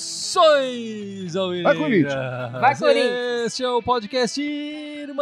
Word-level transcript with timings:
Saudações, 0.00 1.36
Almeida! 1.36 1.68
Vai, 1.68 1.76
Corinthians! 1.76 2.14
Vai, 2.52 2.74
Corinthians! 2.76 3.46
Este 3.46 3.62
é 3.64 3.68
o 3.68 3.82
podcast 3.82 4.40
Irmandade 4.40 5.18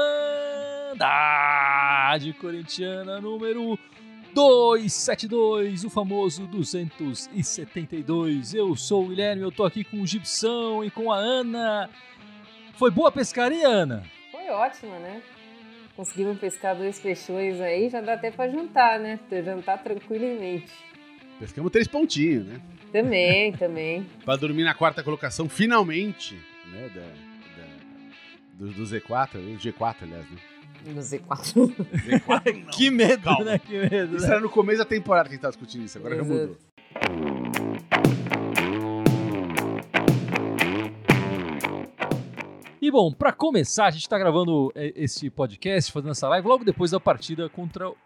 Corintiana 2.34 3.18
número 3.20 3.76
272, 4.34 5.82
o 5.84 5.90
famoso 5.90 6.46
272. 6.46 8.54
Eu 8.54 8.76
sou 8.76 9.04
o 9.04 9.08
Guilherme, 9.08 9.42
eu 9.42 9.50
tô 9.50 9.64
aqui 9.64 9.82
com 9.84 10.02
o 10.02 10.06
Gibson 10.06 10.84
e 10.84 10.90
com 10.90 11.10
a 11.10 11.16
Ana. 11.16 11.88
Foi 12.78 12.90
boa 12.90 13.08
a 13.08 13.12
pescaria, 13.12 13.66
Ana? 13.68 14.04
Foi 14.30 14.48
ótima, 14.50 14.98
né? 14.98 15.20
Conseguimos 15.96 16.38
pescar 16.38 16.76
dois 16.76 16.98
peixões 17.00 17.60
aí, 17.60 17.88
já 17.88 18.00
dá 18.00 18.14
até 18.14 18.30
pra 18.30 18.48
jantar, 18.48 19.00
né? 19.00 19.18
Jantar 19.44 19.82
tranquilamente. 19.82 20.72
Pescamos 21.40 21.72
três 21.72 21.88
pontinhos, 21.88 22.46
né? 22.46 22.60
Também, 22.92 23.52
também. 23.52 24.06
Pra 24.24 24.36
dormir 24.36 24.64
na 24.64 24.74
quarta 24.74 25.02
colocação, 25.02 25.48
finalmente, 25.48 26.34
né? 26.72 26.88
Da, 26.94 27.00
da- 27.00 27.68
do, 28.54 28.72
do 28.72 28.82
Z4, 28.84 29.32
do 29.32 29.58
G4, 29.58 29.96
aliás, 30.02 30.24
né? 30.30 30.38
No 30.86 31.00
Z4. 31.00 31.74
Z4 31.74 32.64
não. 32.64 32.70
que 32.72 32.90
medo, 32.90 33.22
calma. 33.24 33.44
né? 33.44 33.58
Que 33.58 33.72
medo, 33.78 34.16
Isso 34.16 34.26
né? 34.26 34.32
era 34.32 34.40
no 34.40 34.48
começo 34.48 34.78
da 34.78 34.84
temporada 34.84 35.28
que 35.28 35.34
a 35.34 35.36
gente 35.36 35.42
tava 35.42 35.52
discutindo 35.52 35.84
isso, 35.84 35.98
agora 35.98 36.16
já 36.16 36.22
Exato. 36.22 36.40
mudou. 36.40 37.47
E 42.88 42.90
bom, 42.90 43.12
pra 43.12 43.32
começar, 43.34 43.84
a 43.84 43.90
gente 43.90 44.08
tá 44.08 44.18
gravando 44.18 44.72
é, 44.74 44.94
esse 44.96 45.28
podcast, 45.28 45.92
fazendo 45.92 46.12
essa 46.12 46.26
live 46.26 46.48
logo 46.48 46.64
depois 46.64 46.90
da 46.90 46.98
partida 46.98 47.46
contra 47.50 47.90
o, 47.90 47.96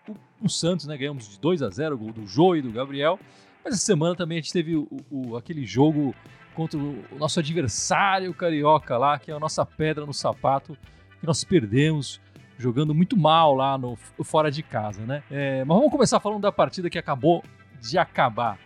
o 0.43 0.49
Santos, 0.49 0.89
né? 0.89 0.97
Ganhamos 0.97 1.29
de 1.29 1.39
2 1.39 1.63
a 1.63 1.71
0 1.71 1.97
gol 1.97 2.11
do 2.13 2.27
Jô 2.27 2.57
e 2.57 2.63
do 2.63 2.73
Gabriel. 2.73 3.17
Mas 3.65 3.75
essa 3.75 3.85
semana 3.85 4.17
também 4.17 4.39
a 4.39 4.41
gente 4.41 4.53
teve 4.53 4.75
o, 4.75 4.89
o- 5.09 5.37
aquele 5.37 5.65
jogo 5.65 6.13
contra 6.53 6.81
o, 6.81 7.05
o 7.13 7.17
nosso 7.17 7.39
adversário 7.39 8.35
carioca 8.35 8.99
lá, 8.99 9.21
que 9.21 9.31
é 9.31 9.35
a 9.35 9.39
nossa 9.39 9.65
pedra 9.65 10.05
no 10.05 10.13
sapato, 10.13 10.77
que 11.21 11.27
nós 11.29 11.45
perdemos 11.45 12.21
jogando 12.59 12.93
muito 12.93 13.17
mal 13.17 13.55
lá 13.55 13.79
no 13.79 13.97
fora 14.25 14.51
de 14.51 14.65
casa, 14.65 15.07
né? 15.07 15.23
É, 15.31 15.65
mas 15.65 15.77
vamos 15.77 15.93
começar 15.93 16.19
falando 16.19 16.41
da 16.43 16.51
partida 16.51 16.91
que 16.91 16.99
acabou 16.99 17.45
de 17.81 17.97
acabar. 17.99 18.59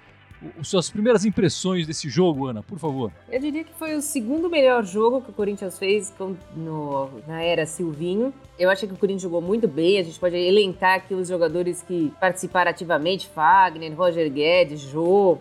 Os 0.61 0.69
suas 0.69 0.89
primeiras 0.91 1.25
impressões 1.25 1.86
desse 1.86 2.08
jogo, 2.08 2.47
Ana, 2.47 2.62
por 2.62 2.78
favor. 2.78 3.11
Eu 3.30 3.41
diria 3.41 3.64
que 3.64 3.72
foi 3.75 3.94
o 3.94 4.02
segundo 4.02 4.48
melhor 4.50 4.84
jogo 4.84 5.20
que 5.22 5.30
o 5.30 5.33
Corinthians 5.33 5.78
fez 5.78 6.12
no- 6.56 7.08
na 7.27 7.42
era 7.42 7.66
Silvinho. 7.66 8.33
Eu 8.58 8.70
achei 8.70 8.88
que 8.88 8.94
o 8.94 8.98
Corinthians 8.98 9.22
jogou 9.22 9.41
muito 9.41 9.66
bem. 9.69 9.98
A 9.98 10.03
gente 10.03 10.19
pode 10.19 10.36
elencar 10.36 10.97
aqui 10.97 11.14
os 11.14 11.28
jogadores 11.28 11.83
que 11.83 12.12
participaram 12.20 12.70
ativamente: 12.70 13.27
Fagner, 13.28 13.94
Roger 13.97 14.30
Guedes, 14.30 14.80
Jô, 14.80 15.38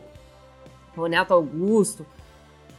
Ronaldo 0.95 1.33
Augusto. 1.33 2.05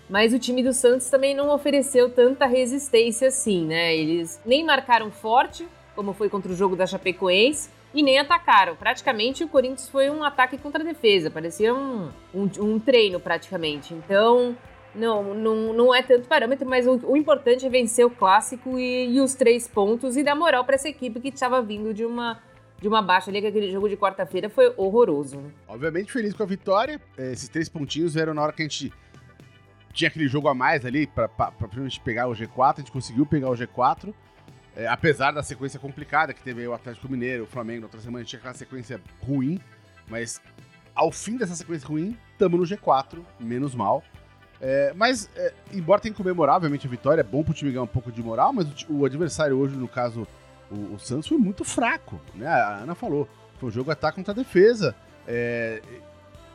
Mas 0.09 0.33
o 0.33 0.39
time 0.39 0.63
do 0.63 0.73
Santos 0.73 1.11
também 1.11 1.35
não 1.35 1.53
ofereceu 1.53 2.09
tanta 2.09 2.47
resistência 2.47 3.29
assim, 3.29 3.65
né? 3.67 3.95
Eles 3.97 4.41
nem 4.47 4.65
marcaram 4.65 5.11
forte, 5.11 5.67
como 5.97 6.13
foi 6.13 6.29
contra 6.29 6.53
o 6.53 6.55
jogo 6.55 6.77
da 6.77 6.87
Chapecoense, 6.87 7.69
e 7.97 8.03
nem 8.03 8.19
atacaram. 8.19 8.77
Praticamente 8.77 9.43
o 9.43 9.49
Corinthians 9.49 9.89
foi 9.89 10.11
um 10.11 10.23
ataque 10.23 10.59
contra 10.59 10.83
a 10.83 10.85
defesa, 10.85 11.31
parecia 11.31 11.75
um, 11.75 12.11
um, 12.35 12.49
um 12.61 12.79
treino 12.79 13.19
praticamente. 13.19 13.95
Então, 13.95 14.55
não, 14.95 15.35
não, 15.35 15.73
não 15.73 15.95
é 15.95 16.03
tanto 16.03 16.29
parâmetro, 16.29 16.69
mas 16.69 16.87
o, 16.87 17.01
o 17.07 17.17
importante 17.17 17.65
é 17.65 17.71
vencer 17.71 18.05
o 18.05 18.11
clássico 18.11 18.79
e, 18.79 19.15
e 19.15 19.21
os 19.21 19.35
três 19.35 19.67
pontos 19.67 20.15
e 20.15 20.23
dar 20.23 20.37
moral 20.37 20.63
para 20.63 20.75
essa 20.75 20.91
equipe 20.91 21.19
que 21.21 21.29
estava 21.29 21.63
vindo 21.63 21.95
de 21.95 22.05
uma, 22.05 22.39
de 22.79 22.87
uma 22.87 23.01
baixa 23.01 23.31
ali, 23.31 23.41
que 23.41 23.47
aquele 23.47 23.73
jogo 23.73 23.89
de 23.89 23.97
quarta-feira 23.97 24.51
foi 24.51 24.75
horroroso. 24.77 25.43
Obviamente 25.67 26.13
feliz 26.13 26.35
com 26.35 26.43
a 26.43 26.47
vitória. 26.47 27.01
É, 27.17 27.33
Esses 27.33 27.49
três 27.49 27.67
pontinhos 27.67 28.13
vieram 28.13 28.35
na 28.35 28.43
hora 28.43 28.53
que 28.53 28.61
a 28.61 28.65
gente 28.67 28.93
tinha 29.95 30.09
aquele 30.09 30.29
jogo 30.29 30.49
a 30.49 30.55
mais 30.55 30.85
ali 30.85 31.07
gente 31.85 32.01
pegar 32.01 32.29
o 32.29 32.33
G4. 32.33 32.75
A 32.75 32.81
gente 32.81 32.93
conseguiu 32.93 33.25
pegar 33.25 33.49
o 33.49 33.55
G4. 33.55 34.13
É, 34.77 34.87
apesar 34.87 35.31
da 35.33 35.43
sequência 35.43 35.81
complicada 35.81 36.35
que 36.35 36.43
teve 36.43 36.61
aí 36.61 36.69
o 36.69 36.75
Atlético 36.75 37.09
Mineiro, 37.09 37.45
o 37.45 37.47
Flamengo, 37.47 37.81
na 37.81 37.87
outra 37.87 38.01
semana 38.01 38.19
a 38.19 38.23
gente 38.23 38.31
tinha 38.31 38.39
aquela 38.41 38.55
sequência 38.55 39.01
ruim. 39.27 39.59
Mas 40.09 40.41
ao 40.95 41.11
fim 41.11 41.37
dessa 41.37 41.55
sequência 41.57 41.89
ruim, 41.89 42.17
estamos 42.33 42.61
no 42.71 42.77
G4, 42.77 43.19
menos 43.41 43.75
mal. 43.75 44.05
É, 44.61 44.93
mas, 44.95 45.29
é, 45.37 45.53
embora 45.73 46.01
tenha 46.01 46.13
que 46.13 46.17
comemorar, 46.17 46.57
obviamente, 46.57 46.87
a 46.87 46.91
vitória, 46.91 47.21
é 47.21 47.25
bom 47.25 47.43
pro 47.43 47.53
time 47.55 47.71
ganhar 47.71 47.83
um 47.83 47.87
pouco 47.87 48.13
de 48.13 48.23
moral, 48.23 48.53
mas 48.53 48.67
o, 48.89 48.99
o 49.01 49.05
adversário 49.05 49.57
hoje, 49.59 49.75
no 49.77 49.89
caso, 49.89 50.27
o, 50.71 50.95
o 50.95 50.99
Santos, 50.99 51.27
foi 51.29 51.37
muito 51.39 51.65
fraco, 51.65 52.21
né? 52.35 52.47
A 52.47 52.77
Ana 52.79 52.95
falou. 52.95 53.29
Foi 53.59 53.69
um 53.71 53.73
jogo 53.73 53.91
ataque 53.91 54.17
contra 54.17 54.33
a 54.33 54.35
defesa. 54.37 54.95
É, 55.27 55.83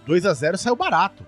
2 0.05 0.25
a 0.25 0.33
0 0.33 0.57
saiu 0.57 0.75
barato. 0.75 1.25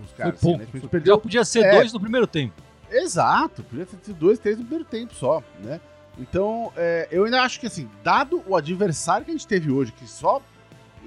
Os 0.00 0.12
caras, 0.12 0.40
foi 0.40 0.50
assim, 0.54 0.58
pouco. 0.58 0.58
né? 0.58 0.64
Tipo, 0.64 0.76
gente 0.78 0.82
Já 0.84 0.88
perdeu. 0.90 1.18
podia 1.20 1.44
ser 1.44 1.64
É. 1.64 1.70
dois 1.76 1.92
no 1.92 2.00
primeiro 2.00 2.26
tempo. 2.26 2.60
Exato, 2.90 3.62
podia 3.62 3.86
ter 3.86 3.96
sido 4.04 4.16
dois, 4.18 4.38
três 4.38 4.58
no 4.58 4.64
primeiro 4.64 4.84
tempo 4.84 5.14
só, 5.14 5.42
né? 5.62 5.80
Então, 6.18 6.72
é, 6.76 7.08
eu 7.10 7.24
ainda 7.24 7.42
acho 7.42 7.58
que, 7.58 7.66
assim, 7.66 7.88
dado 8.02 8.42
o 8.46 8.54
adversário 8.54 9.24
que 9.24 9.30
a 9.30 9.34
gente 9.34 9.46
teve 9.46 9.70
hoje, 9.70 9.92
que 9.92 10.06
só 10.06 10.42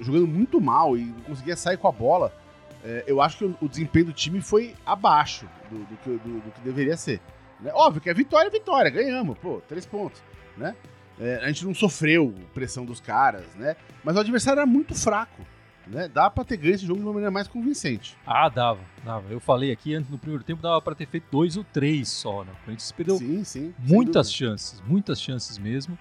jogando 0.00 0.26
muito 0.26 0.60
mal 0.60 0.96
e 0.96 1.04
não 1.04 1.20
conseguia 1.20 1.56
sair 1.56 1.76
com 1.76 1.88
a 1.88 1.92
bola, 1.92 2.32
é, 2.84 3.04
eu 3.06 3.20
acho 3.22 3.38
que 3.38 3.44
o, 3.44 3.56
o 3.62 3.68
desempenho 3.68 4.06
do 4.06 4.12
time 4.12 4.40
foi 4.40 4.74
abaixo 4.84 5.48
do, 5.70 5.78
do 5.78 5.96
que, 5.98 6.10
do- 6.10 6.40
do 6.40 6.50
que 6.50 6.60
deveria 6.60 6.96
ser. 6.96 7.20
né? 7.60 7.70
Óbvio 7.74 8.00
que 8.02 8.10
é 8.10 8.14
vitória, 8.14 8.48
é 8.48 8.50
vitória, 8.50 8.90
ganhamos, 8.90 9.38
pô, 9.38 9.62
três 9.68 9.86
pontos, 9.86 10.20
né? 10.56 10.74
É, 11.18 11.36
a 11.42 11.46
gente 11.46 11.64
não 11.64 11.74
sofreu 11.74 12.34
pressão 12.52 12.84
dos 12.84 13.00
caras, 13.00 13.46
né? 13.54 13.74
Mas 14.04 14.16
o 14.16 14.20
adversário 14.20 14.58
era 14.60 14.66
muito 14.66 14.94
fraco, 14.94 15.40
né? 15.86 16.08
Dá 16.08 16.28
pra 16.30 16.44
ter 16.44 16.56
ganho 16.56 16.74
esse 16.74 16.84
jogo 16.86 16.98
de 17.00 17.06
uma 17.06 17.12
maneira 17.12 17.30
mais 17.30 17.46
convincente. 17.48 18.16
Ah, 18.26 18.48
dava, 18.48 18.80
dava. 19.04 19.24
Eu 19.30 19.40
falei 19.40 19.70
aqui 19.72 19.94
antes 19.94 20.10
no 20.10 20.18
primeiro 20.18 20.42
tempo 20.44 20.62
dava 20.62 20.80
pra 20.80 20.94
ter 20.94 21.06
feito 21.06 21.26
dois 21.30 21.56
ou 21.56 21.64
três 21.64 22.08
só, 22.08 22.44
né? 22.44 22.50
O 22.52 22.64
Corinthians 22.64 22.92
perdeu 22.92 23.16
sim, 23.18 23.44
sim. 23.44 23.74
muitas 23.78 24.32
chances, 24.32 24.82
muitas 24.86 25.20
chances 25.20 25.58
mesmo. 25.58 25.98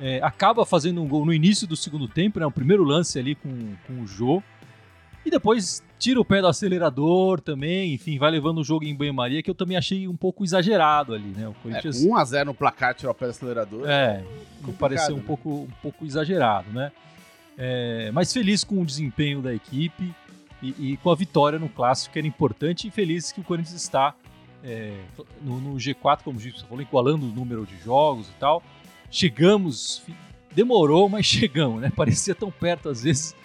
É, 0.00 0.20
acaba 0.22 0.64
fazendo 0.64 1.02
um 1.02 1.06
gol 1.06 1.26
no 1.26 1.32
início 1.32 1.66
do 1.66 1.76
segundo 1.76 2.08
tempo, 2.08 2.40
né? 2.40 2.46
O 2.46 2.50
primeiro 2.50 2.82
lance 2.84 3.18
ali 3.18 3.34
com, 3.34 3.74
com 3.86 4.00
o 4.00 4.06
Jô. 4.06 4.42
E 5.24 5.30
depois 5.30 5.84
tira 5.98 6.18
o 6.18 6.24
pé 6.24 6.40
do 6.40 6.46
acelerador 6.46 7.42
também, 7.42 7.92
enfim, 7.92 8.18
vai 8.18 8.30
levando 8.30 8.58
o 8.58 8.64
jogo 8.64 8.86
em 8.86 8.94
banho-maria, 8.96 9.42
que 9.42 9.50
eu 9.50 9.54
também 9.54 9.76
achei 9.76 10.08
um 10.08 10.16
pouco 10.16 10.42
exagerado 10.42 11.12
ali, 11.12 11.28
né? 11.36 11.46
O 11.46 11.50
É, 11.50 11.54
Corinthians. 11.62 12.02
1x0 12.02 12.44
no 12.46 12.54
placar, 12.54 12.94
tirar 12.94 13.12
o 13.12 13.14
pé 13.14 13.26
do 13.26 13.30
acelerador. 13.30 13.86
É, 13.86 14.20
me 14.20 14.24
Complicado, 14.62 14.78
pareceu 14.78 15.14
um 15.14 15.18
né? 15.18 15.24
pouco, 15.26 15.50
um 15.50 15.68
pouco 15.82 16.06
exagerado, 16.06 16.70
né? 16.72 16.90
É, 17.62 18.10
mas 18.12 18.32
feliz 18.32 18.64
com 18.64 18.80
o 18.80 18.86
desempenho 18.86 19.42
da 19.42 19.52
equipe 19.54 20.14
e, 20.62 20.92
e 20.92 20.96
com 20.96 21.10
a 21.10 21.14
vitória 21.14 21.58
no 21.58 21.68
clássico, 21.68 22.14
que 22.14 22.18
era 22.18 22.26
importante, 22.26 22.88
e 22.88 22.90
feliz 22.90 23.30
que 23.32 23.40
o 23.40 23.44
Corinthians 23.44 23.74
está 23.82 24.14
é, 24.64 24.98
no, 25.42 25.60
no 25.60 25.74
G4, 25.76 26.22
como 26.24 26.38
o 26.38 26.40
Gibson 26.40 26.66
falou, 26.66 26.80
igualando 26.82 27.26
o 27.26 27.28
número 27.30 27.66
de 27.66 27.76
jogos 27.78 28.28
e 28.28 28.32
tal. 28.40 28.62
Chegamos, 29.10 30.02
demorou, 30.52 31.08
mas 31.08 31.26
chegamos, 31.26 31.82
né? 31.82 31.92
Parecia 31.94 32.34
tão 32.34 32.50
perto 32.50 32.88
às 32.88 33.02
vezes. 33.02 33.36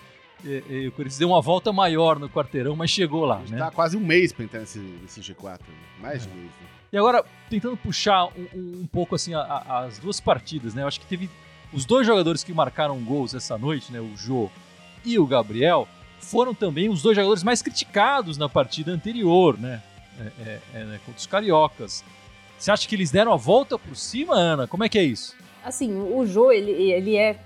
É, 0.46 0.64
é, 0.70 0.88
o 0.88 0.92
Corinthians 0.92 1.18
deu 1.18 1.30
uma 1.30 1.42
volta 1.42 1.74
maior 1.74 2.20
no 2.20 2.30
quarteirão, 2.30 2.76
mas 2.76 2.90
chegou 2.92 3.26
lá, 3.26 3.40
gente 3.40 3.54
né? 3.54 3.58
tá 3.58 3.72
quase 3.72 3.98
um 3.98 4.02
mês 4.02 4.32
pra 4.32 4.44
entrar 4.46 4.60
nesse, 4.60 4.80
nesse 4.80 5.20
G4. 5.20 5.60
Mais 6.00 6.24
de 6.24 6.30
um 6.30 6.36
mês. 6.36 6.46
Né? 6.62 6.68
E 6.94 6.98
agora, 6.98 7.26
tentando 7.50 7.76
puxar 7.76 8.26
um, 8.28 8.48
um- 8.54 8.82
um 8.84 8.88
pouco 8.88 9.16
assim 9.16 9.34
a- 9.34 9.42
a- 9.42 9.80
as 9.86 9.98
duas 9.98 10.20
partidas, 10.22 10.74
né? 10.74 10.84
Eu 10.84 10.88
acho 10.88 11.00
que 11.00 11.06
teve 11.08 11.30
os 11.76 11.86
dois 11.86 12.08
jogadores 12.08 12.42
que 12.44 12.54
marcaram 12.54 12.98
gols 13.04 13.36
essa 13.36 13.58
noite, 13.58 13.92
né? 13.92 14.00
O 14.00 14.16
Jô 14.16 14.50
e 15.04 15.20
o 15.20 15.28
Gabriel, 15.28 15.88
foram 16.20 16.56
também 16.56 16.90
os 16.90 17.02
dois 17.02 17.16
jogadores 17.16 17.44
mais 17.44 17.62
criticados 17.62 18.38
na 18.38 18.48
partida 18.48 18.92
anterior, 18.92 19.60
né? 19.60 19.84
É, 20.18 20.24
é, 20.24 20.60
é, 20.74 20.84
né? 20.86 21.00
Contra 21.06 21.20
os 21.20 21.28
cariocas. 21.28 22.04
Você 22.58 22.72
acha 22.72 22.88
que 22.88 22.96
eles 22.96 23.12
deram 23.12 23.34
a 23.34 23.36
volta 23.36 23.78
por 23.78 23.96
cima, 23.96 24.36
Ana? 24.36 24.66
Como 24.66 24.86
é 24.86 24.90
que 24.90 24.98
é 24.98 25.04
isso? 25.04 25.36
Assim, 25.64 25.94
o 25.94 26.26
Jô, 26.26 26.52
ele, 26.52 26.72
ele 26.72 27.18
é 27.18 27.38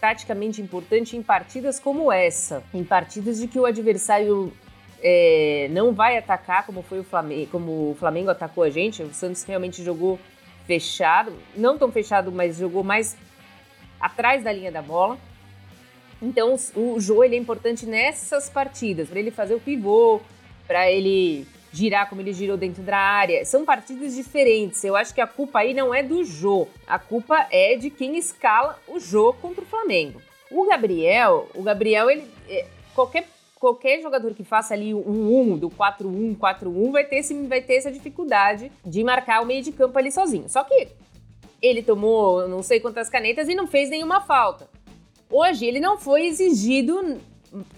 taticamente 0.00 0.62
importante 0.62 1.16
em 1.16 1.22
partidas 1.22 1.80
como 1.80 2.12
essa. 2.12 2.62
Em 2.72 2.84
partidas 2.84 3.40
de 3.40 3.48
que 3.48 3.58
o 3.58 3.66
adversário 3.66 4.52
é, 5.02 5.68
não 5.72 5.92
vai 5.92 6.16
atacar, 6.16 6.64
como 6.64 6.82
foi 6.82 7.00
o 7.00 7.04
Flamengo, 7.04 7.50
como 7.50 7.90
o 7.90 7.96
Flamengo 7.98 8.30
atacou 8.30 8.62
a 8.62 8.70
gente. 8.70 9.02
O 9.02 9.12
Santos 9.12 9.42
realmente 9.42 9.82
jogou 9.82 10.20
fechado. 10.64 11.32
Não 11.56 11.76
tão 11.76 11.90
fechado, 11.90 12.30
mas 12.30 12.58
jogou 12.58 12.84
mais 12.84 13.16
atrás 14.00 14.42
da 14.42 14.52
linha 14.52 14.70
da 14.70 14.82
bola. 14.82 15.18
Então, 16.20 16.56
o 16.74 16.98
Jô, 17.00 17.22
ele 17.22 17.36
é 17.36 17.38
importante 17.38 17.84
nessas 17.86 18.48
partidas, 18.48 19.08
para 19.08 19.18
ele 19.18 19.30
fazer 19.30 19.54
o 19.54 19.60
pivô, 19.60 20.20
para 20.66 20.90
ele 20.90 21.46
girar 21.72 22.08
como 22.08 22.20
ele 22.20 22.32
girou 22.32 22.56
dentro 22.56 22.82
da 22.82 22.96
área. 22.96 23.44
São 23.44 23.64
partidas 23.64 24.14
diferentes. 24.14 24.82
Eu 24.84 24.94
acho 24.94 25.12
que 25.12 25.20
a 25.20 25.26
culpa 25.26 25.58
aí 25.58 25.74
não 25.74 25.92
é 25.92 26.02
do 26.02 26.24
Jô. 26.24 26.68
A 26.86 26.98
culpa 26.98 27.46
é 27.50 27.76
de 27.76 27.90
quem 27.90 28.16
escala 28.16 28.78
o 28.86 29.00
Jô 29.00 29.34
contra 29.34 29.62
o 29.62 29.66
Flamengo. 29.66 30.22
O 30.50 30.66
Gabriel, 30.66 31.48
o 31.54 31.62
Gabriel, 31.62 32.08
ele 32.08 32.24
é, 32.48 32.66
qualquer 32.94 33.26
qualquer 33.64 34.02
jogador 34.02 34.34
que 34.34 34.44
faça 34.44 34.74
ali 34.74 34.92
um 34.92 35.54
1 35.54 35.56
do 35.56 35.70
4-1, 35.70 36.36
4-1 36.36 36.92
vai 36.92 37.02
ter, 37.02 37.16
esse, 37.16 37.32
vai 37.46 37.62
ter 37.62 37.76
essa 37.76 37.90
dificuldade 37.90 38.70
de 38.84 39.02
marcar 39.02 39.40
o 39.40 39.46
meio 39.46 39.62
de 39.62 39.72
campo 39.72 39.98
ali 39.98 40.12
sozinho. 40.12 40.46
Só 40.50 40.62
que 40.64 40.88
ele 41.64 41.82
tomou 41.82 42.46
não 42.48 42.62
sei 42.62 42.80
quantas 42.80 43.08
canetas 43.08 43.48
e 43.48 43.54
não 43.54 43.66
fez 43.66 43.88
nenhuma 43.88 44.20
falta. 44.20 44.68
Hoje 45.30 45.66
ele 45.66 45.80
não 45.80 45.98
foi 45.98 46.26
exigido 46.26 47.18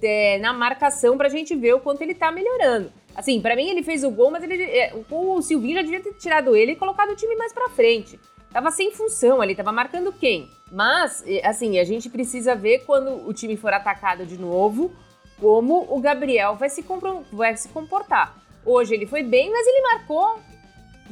é, 0.02 0.38
na 0.38 0.52
marcação 0.52 1.16
pra 1.16 1.28
gente 1.28 1.54
ver 1.54 1.74
o 1.74 1.80
quanto 1.80 2.02
ele 2.02 2.14
tá 2.14 2.32
melhorando. 2.32 2.92
Assim, 3.14 3.40
para 3.40 3.56
mim 3.56 3.68
ele 3.68 3.82
fez 3.82 4.04
o 4.04 4.10
gol, 4.10 4.30
mas 4.30 4.42
ele, 4.42 4.62
é, 4.62 4.92
o 5.10 5.40
Silvinho 5.40 5.76
já 5.76 5.82
devia 5.82 6.02
ter 6.02 6.14
tirado 6.14 6.54
ele 6.54 6.72
e 6.72 6.76
colocado 6.76 7.10
o 7.10 7.16
time 7.16 7.34
mais 7.36 7.52
pra 7.52 7.68
frente. 7.70 8.18
Tava 8.52 8.70
sem 8.70 8.90
função 8.90 9.40
ali, 9.40 9.54
tava 9.54 9.72
marcando 9.72 10.12
quem? 10.12 10.50
Mas, 10.70 11.24
assim, 11.44 11.78
a 11.78 11.84
gente 11.84 12.10
precisa 12.10 12.54
ver 12.54 12.84
quando 12.84 13.26
o 13.26 13.32
time 13.32 13.56
for 13.56 13.72
atacado 13.72 14.26
de 14.26 14.38
novo, 14.38 14.92
como 15.40 15.86
o 15.88 16.00
Gabriel 16.00 16.56
vai 16.56 16.68
se, 16.68 16.84
vai 17.32 17.56
se 17.56 17.68
comportar. 17.68 18.36
Hoje 18.64 18.94
ele 18.94 19.06
foi 19.06 19.22
bem, 19.22 19.50
mas 19.50 19.66
ele 19.66 19.82
marcou 19.82 20.40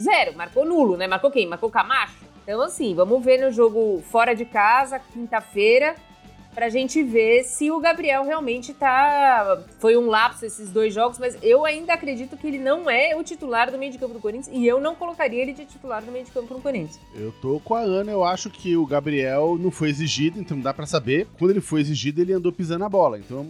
zero, 0.01 0.37
marcou 0.37 0.65
nulo, 0.65 0.97
né? 0.97 1.07
Marcou 1.07 1.31
quem? 1.31 1.47
Marcou 1.47 1.71
Camacho? 1.71 2.25
Então, 2.45 2.61
assim, 2.61 2.95
vamos 2.95 3.25
ver 3.25 3.41
no 3.41 3.51
jogo 3.51 4.03
fora 4.11 4.35
de 4.35 4.45
casa, 4.45 4.99
quinta-feira, 4.99 5.95
pra 6.55 6.69
gente 6.69 7.03
ver 7.03 7.43
se 7.43 7.71
o 7.71 7.81
Gabriel 7.81 8.23
realmente 8.23 8.75
tá. 8.75 9.65
Foi 9.79 9.97
um 9.97 10.09
lapso 10.09 10.45
esses 10.45 10.71
dois 10.71 10.93
jogos, 10.93 11.19
mas 11.19 11.39
eu 11.43 11.65
ainda 11.65 11.95
acredito 11.95 12.37
que 12.37 12.47
ele 12.47 12.59
não 12.59 12.89
é 12.91 13.17
o 13.17 13.25
titular 13.25 13.71
do 13.71 13.79
meio 13.79 13.91
de 13.91 13.99
campo 13.99 14.13
do 14.13 14.21
Corinthians 14.21 14.55
e 14.55 14.67
eu 14.67 14.79
não 14.79 14.95
colocaria 14.95 15.41
ele 15.41 15.55
de 15.55 15.65
titular 15.65 16.03
do 16.03 16.13
meio 16.13 16.27
de 16.27 16.31
campo 16.31 16.53
do 16.53 16.61
Corinthians. 16.61 17.01
Eu 17.15 17.33
tô 17.41 17.59
com 17.61 17.75
a 17.75 17.81
Ana, 17.81 18.13
eu 18.13 18.23
acho 18.23 18.51
que 18.51 18.77
o 18.77 18.85
Gabriel 18.85 19.57
não 19.59 19.71
foi 19.71 19.89
exigido, 19.89 20.39
então 20.39 20.61
dá 20.61 20.75
para 20.75 20.85
saber. 20.85 21.27
Quando 21.39 21.53
ele 21.53 21.63
foi 21.63 21.81
exigido, 21.81 22.21
ele 22.21 22.35
andou 22.35 22.53
pisando 22.53 22.85
a 22.85 22.91
bola. 22.91 23.19
Então, 23.19 23.49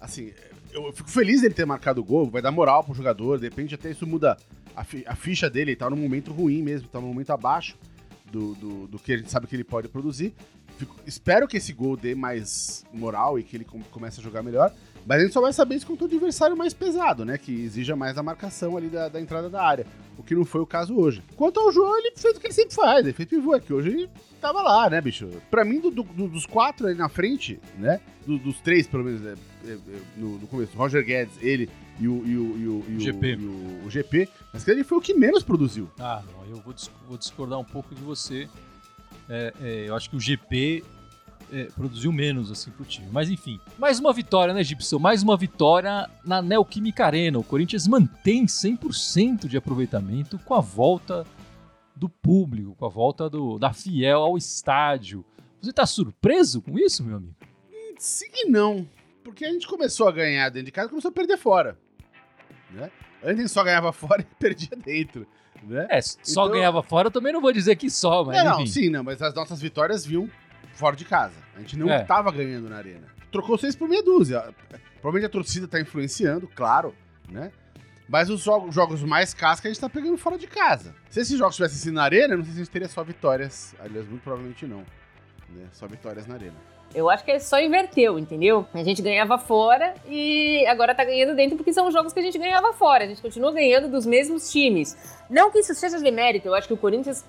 assim, 0.00 0.32
eu 0.72 0.92
fico 0.92 1.10
feliz 1.10 1.40
dele 1.40 1.52
ter 1.52 1.66
marcado 1.66 2.00
o 2.00 2.04
gol, 2.04 2.30
vai 2.30 2.40
dar 2.40 2.52
moral 2.52 2.84
pro 2.84 2.94
jogador, 2.94 3.40
de 3.40 3.48
repente 3.48 3.74
até 3.74 3.90
isso 3.90 4.06
muda 4.06 4.36
a, 4.76 4.84
fi 4.84 5.02
a 5.04 5.16
ficha 5.16 5.50
dele, 5.50 5.72
ele 5.72 5.76
tá 5.76 5.90
num 5.90 5.96
momento 5.96 6.32
ruim 6.32 6.62
mesmo, 6.62 6.86
tá 6.86 7.00
num 7.00 7.08
momento 7.08 7.30
abaixo 7.30 7.76
do, 8.30 8.54
do, 8.54 8.86
do 8.86 8.98
que 8.98 9.12
a 9.12 9.16
gente 9.16 9.30
sabe 9.30 9.46
que 9.46 9.56
ele 9.56 9.64
pode 9.64 9.88
produzir. 9.88 10.34
Fico, 10.78 10.94
espero 11.06 11.48
que 11.48 11.56
esse 11.56 11.72
gol 11.72 11.96
dê 11.96 12.14
mais 12.14 12.84
moral 12.92 13.38
e 13.38 13.42
que 13.42 13.56
ele 13.56 13.66
comece 13.90 14.20
a 14.20 14.22
jogar 14.22 14.42
melhor. 14.42 14.72
Mas 15.06 15.20
a 15.20 15.22
gente 15.24 15.32
só 15.32 15.40
vai 15.40 15.52
saber 15.52 15.76
isso 15.76 15.86
contra 15.86 16.04
o 16.04 16.08
adversário 16.08 16.56
mais 16.56 16.74
pesado, 16.74 17.24
né? 17.24 17.38
Que 17.38 17.52
exija 17.52 17.94
mais 17.94 18.18
a 18.18 18.22
marcação 18.22 18.76
ali 18.76 18.88
da, 18.88 19.08
da, 19.08 19.20
entrada 19.20 19.48
da 19.48 19.62
área. 19.62 19.86
O 20.18 20.22
que 20.22 20.34
não 20.34 20.44
foi 20.44 20.60
o 20.60 20.66
caso 20.66 20.96
hoje. 20.96 21.22
Quanto 21.36 21.60
ao 21.60 21.70
João, 21.70 21.96
ele 21.96 22.12
fez 22.16 22.36
o 22.36 22.40
que 22.40 22.48
ele 22.48 22.54
sempre 22.54 22.74
faz. 22.74 23.04
Ele 23.04 23.12
fez 23.12 23.28
pivô. 23.28 23.54
É 23.54 23.60
que 23.60 23.72
hoje 23.72 23.88
ele 23.90 24.10
tava 24.40 24.60
lá, 24.62 24.90
né, 24.90 25.00
bicho? 25.00 25.28
Pra 25.48 25.64
mim, 25.64 25.78
do, 25.78 25.90
do, 25.90 26.02
dos 26.02 26.44
quatro 26.44 26.88
ali 26.88 26.96
na 26.96 27.08
frente, 27.08 27.60
né? 27.78 28.00
Do, 28.26 28.36
dos 28.38 28.58
três, 28.60 28.88
pelo 28.88 29.04
menos, 29.04 29.24
é, 29.24 29.34
é, 29.70 29.78
no, 30.16 30.38
no, 30.38 30.46
começo. 30.48 30.76
Roger 30.76 31.04
Guedes, 31.04 31.36
ele 31.40 31.70
e 32.00 32.08
o, 32.08 32.26
e 32.26 32.36
o, 32.36 32.58
e 32.58 32.66
o, 32.66 32.84
e 32.88 32.96
o 32.96 33.00
GP. 33.00 33.36
O, 33.36 33.86
o, 33.86 33.90
GP. 33.90 34.28
Mas 34.52 34.64
que 34.64 34.70
ele 34.72 34.82
foi 34.82 34.98
o 34.98 35.00
que 35.00 35.14
menos 35.14 35.44
produziu. 35.44 35.88
Ah, 36.00 36.20
não. 36.26 36.50
Eu 36.50 36.60
vou, 36.62 36.74
vou 37.08 37.16
discordar 37.16 37.60
um 37.60 37.64
pouco 37.64 37.94
de 37.94 38.02
você. 38.02 38.48
É, 39.28 39.84
eu 39.86 39.94
acho 39.94 40.10
que 40.10 40.16
o 40.16 40.20
GP 40.20 40.82
é, 41.52 41.64
produziu 41.64 42.12
menos 42.12 42.50
assim 42.50 42.70
pro 42.70 42.84
time. 42.84 43.06
Mas 43.10 43.30
enfim, 43.30 43.60
mais 43.78 43.98
uma 43.98 44.12
vitória, 44.12 44.52
né, 44.52 44.62
Gibson? 44.62 44.98
Mais 44.98 45.22
uma 45.22 45.36
vitória 45.36 46.08
na 46.24 46.42
Neoquímica 46.42 47.06
Arena. 47.06 47.38
O 47.38 47.44
Corinthians 47.44 47.86
mantém 47.86 48.46
100% 48.46 49.46
de 49.46 49.56
aproveitamento 49.56 50.38
com 50.38 50.54
a 50.54 50.60
volta 50.60 51.26
do 51.94 52.08
público, 52.08 52.74
com 52.74 52.84
a 52.84 52.90
volta 52.90 53.30
do, 53.30 53.58
da 53.58 53.72
Fiel 53.72 54.20
ao 54.20 54.36
estádio. 54.36 55.24
Você 55.60 55.72
tá 55.72 55.86
surpreso 55.86 56.60
com 56.60 56.78
isso, 56.78 57.02
meu 57.02 57.16
amigo? 57.16 57.34
Sim 57.98 58.30
e 58.34 58.50
não. 58.50 58.86
Porque 59.24 59.44
a 59.44 59.50
gente 59.50 59.66
começou 59.66 60.06
a 60.06 60.12
ganhar 60.12 60.48
dentro 60.50 60.66
de 60.66 60.72
casa 60.72 60.86
e 60.86 60.90
começou 60.90 61.08
a 61.08 61.14
perder 61.14 61.38
fora. 61.38 61.78
Né? 62.70 62.90
Antes 63.22 63.38
a 63.38 63.42
gente 63.42 63.48
só 63.48 63.64
ganhava 63.64 63.90
fora 63.92 64.20
e 64.20 64.24
perdia 64.38 64.76
dentro. 64.76 65.26
Né? 65.62 65.86
É, 65.90 66.00
só 66.00 66.42
então... 66.42 66.50
ganhava 66.50 66.82
fora, 66.82 67.08
eu 67.08 67.10
também 67.10 67.32
não 67.32 67.40
vou 67.40 67.52
dizer 67.52 67.76
que 67.76 67.90
só, 67.90 68.24
mas. 68.24 68.44
Não, 68.44 68.58
não, 68.58 68.66
sim, 68.66 68.90
não, 68.90 69.02
mas 69.02 69.20
as 69.22 69.34
nossas 69.34 69.60
vitórias 69.60 70.04
vinham 70.04 70.30
fora 70.76 70.96
de 70.96 71.04
casa. 71.04 71.34
A 71.54 71.60
gente 71.60 71.76
não 71.76 71.88
estava 71.94 72.30
é. 72.30 72.32
ganhando 72.32 72.68
na 72.68 72.76
arena. 72.76 73.06
Trocou 73.30 73.58
seis 73.58 73.74
por 73.74 73.88
meia 73.88 74.02
dúzia. 74.02 74.54
Provavelmente 75.00 75.26
a 75.26 75.30
torcida 75.30 75.66
está 75.66 75.80
influenciando, 75.80 76.48
claro, 76.54 76.94
né? 77.28 77.50
Mas 78.08 78.30
os 78.30 78.40
jogos, 78.40 78.74
jogos 78.74 79.02
mais 79.02 79.34
casca 79.34 79.68
a 79.68 79.72
gente 79.72 79.80
tá 79.80 79.88
pegando 79.88 80.16
fora 80.16 80.38
de 80.38 80.46
casa. 80.46 80.94
Se 81.10 81.20
esses 81.20 81.36
jogos 81.36 81.56
tivessem 81.56 81.78
sido 81.78 81.94
na 81.94 82.04
arena, 82.04 82.36
não 82.36 82.44
sei 82.44 82.52
se 82.52 82.60
a 82.60 82.64
gente 82.64 82.72
teria 82.72 82.88
só 82.88 83.02
vitórias. 83.02 83.74
Aliás, 83.80 84.06
muito 84.08 84.22
provavelmente 84.22 84.64
não. 84.64 84.78
Né? 85.48 85.66
Só 85.72 85.86
vitórias 85.86 86.26
na 86.26 86.34
arena. 86.34 86.56
Eu 86.94 87.10
acho 87.10 87.24
que 87.24 87.32
é 87.32 87.38
só 87.40 87.60
inverteu, 87.60 88.18
entendeu? 88.18 88.66
A 88.72 88.82
gente 88.84 89.02
ganhava 89.02 89.36
fora 89.38 89.94
e 90.08 90.64
agora 90.66 90.94
tá 90.94 91.04
ganhando 91.04 91.34
dentro 91.34 91.56
porque 91.56 91.72
são 91.72 91.90
jogos 91.90 92.12
que 92.12 92.20
a 92.20 92.22
gente 92.22 92.38
ganhava 92.38 92.72
fora. 92.72 93.04
A 93.04 93.06
gente 93.08 93.20
continua 93.20 93.52
ganhando 93.52 93.88
dos 93.88 94.06
mesmos 94.06 94.50
times. 94.50 94.96
Não 95.28 95.50
que 95.50 95.58
isso 95.58 95.74
seja 95.74 95.98
de 95.98 96.10
mérito, 96.10 96.46
eu 96.46 96.54
acho 96.54 96.68
que 96.68 96.74
o 96.74 96.76
Corinthians 96.76 97.24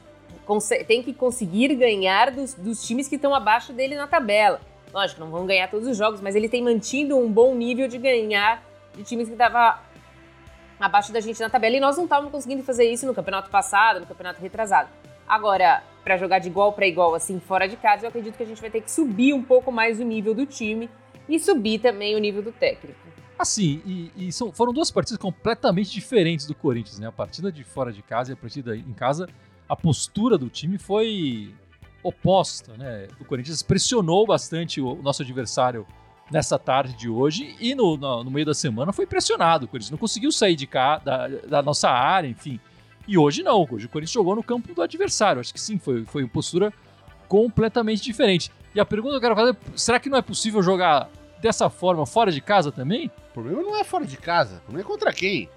tem 0.88 1.04
que 1.04 1.14
conseguir 1.14 1.76
ganhar 1.76 2.32
dos, 2.32 2.54
dos 2.54 2.86
times 2.86 3.08
que 3.08 3.16
estão 3.16 3.34
abaixo 3.34 3.74
dele 3.74 3.96
na 3.96 4.08
tabela. 4.08 4.62
Lógico, 4.94 5.20
não 5.20 5.30
vão 5.30 5.46
ganhar 5.46 5.70
todos 5.70 5.88
os 5.88 5.98
jogos, 5.98 6.22
mas 6.22 6.36
ele 6.36 6.48
tem 6.48 6.64
mantido 6.64 7.18
um 7.18 7.32
bom 7.32 7.54
nível 7.54 7.88
de 7.88 7.98
ganhar 7.98 8.64
de 8.96 9.04
times 9.04 9.28
que 9.28 9.34
estavam 9.34 9.78
abaixo 10.80 11.12
da 11.12 11.20
gente 11.20 11.40
na 11.40 11.50
tabela 11.50 11.76
e 11.76 11.80
nós 11.80 11.98
não 11.98 12.06
estávamos 12.06 12.32
conseguindo 12.32 12.64
fazer 12.64 12.90
isso 12.90 13.06
no 13.06 13.14
campeonato 13.14 13.50
passado, 13.50 14.00
no 14.00 14.06
campeonato 14.06 14.42
retrasado. 14.42 14.90
Agora, 15.28 15.84
para 16.04 16.18
jogar 16.18 16.40
de 16.40 16.48
igual 16.48 16.72
para 16.72 16.88
igual 16.88 17.14
assim 17.14 17.40
fora 17.40 17.68
de 17.68 17.76
casa, 17.76 18.06
eu 18.06 18.10
acredito 18.10 18.38
que 18.38 18.44
a 18.44 18.46
gente 18.46 18.62
vai 18.62 18.70
ter 18.70 18.82
que 18.82 18.90
subir 18.90 19.34
um 19.34 19.44
pouco 19.44 19.72
mais 19.72 20.00
o 20.00 20.04
nível 20.04 20.34
do 20.34 20.46
time 20.46 20.90
e 21.28 21.40
subir 21.40 21.80
também 21.80 22.16
o 22.16 22.20
nível 22.20 22.42
do 22.42 22.52
técnico. 22.52 22.98
Assim, 23.38 23.82
e, 23.86 24.12
e 24.16 24.32
são, 24.32 24.52
foram 24.52 24.74
duas 24.74 24.90
partidas 24.90 25.18
completamente 25.18 25.92
diferentes 25.92 26.48
do 26.48 26.56
Corinthians, 26.56 26.98
né? 26.98 27.08
A 27.08 27.12
partida 27.12 27.52
de 27.52 27.64
fora 27.64 27.92
de 27.92 28.02
casa 28.02 28.32
e 28.32 28.34
a 28.34 28.38
partida 28.38 28.76
em 28.76 28.94
casa 28.94 29.28
a 29.68 29.76
postura 29.76 30.38
do 30.38 30.50
time 30.50 30.78
foi 30.78 31.54
oposta, 32.04 32.76
né? 32.78 33.08
O 33.20 33.26
Corinthians 33.26 33.62
pressionou 33.62 34.26
bastante 34.26 34.80
o 34.80 34.96
nosso 34.96 35.22
adversário 35.24 35.86
nessa 36.32 36.60
tarde 36.60 36.94
de 36.94 37.10
hoje 37.10 37.56
e 37.60 37.74
no, 37.74 37.98
no, 37.98 38.24
no 38.24 38.32
meio 38.32 38.46
da 38.46 38.54
semana 38.54 38.94
foi 38.94 39.06
pressionado. 39.06 39.66
O 39.66 39.68
Corinthians 39.68 39.92
não 39.92 39.98
conseguiu 39.98 40.32
sair 40.32 40.56
de 40.56 40.68
cá, 40.68 40.98
da, 40.98 41.28
da, 41.28 41.62
nossa 41.62 41.90
área, 41.90 42.28
enfim. 42.28 42.60
E 43.08 43.18
hoje 43.18 43.44
não, 43.44 43.68
hoje 43.70 43.86
o 43.86 43.90
Corinthians 43.90 44.12
jogou 44.12 44.36
no 44.36 44.44
campo 44.44 44.74
do 44.74 44.82
adversário. 44.82 45.40
Acho 45.40 45.54
que 45.54 45.62
sim, 45.62 45.78
foi, 45.78 46.06
foi 46.06 46.24
uma 46.24 46.30
postura 46.30 46.74
completamente 47.28 48.02
diferente. 48.04 48.52
E 48.76 48.80
a 48.80 48.86
pergunta 48.86 49.12
que 49.12 49.18
eu 49.18 49.22
quero 49.22 49.36
fazer 49.36 49.52
é, 49.52 49.78
será 49.78 50.00
que 50.00 50.10
não 50.10 50.18
é 50.18 50.22
possível 50.22 50.62
jogar 50.62 51.10
dessa 51.42 51.70
forma 51.70 52.06
fora 52.06 52.32
de 52.32 52.42
casa 52.42 52.72
também? 52.72 53.12
O 53.30 53.34
problema 53.34 53.62
não 53.62 53.76
é 53.76 53.84
fora 53.84 54.06
de 54.06 54.18
casa, 54.18 54.58
o 54.58 54.62
problema 54.62 54.82
é 54.82 54.88
contra 54.88 55.14
quem? 55.14 55.50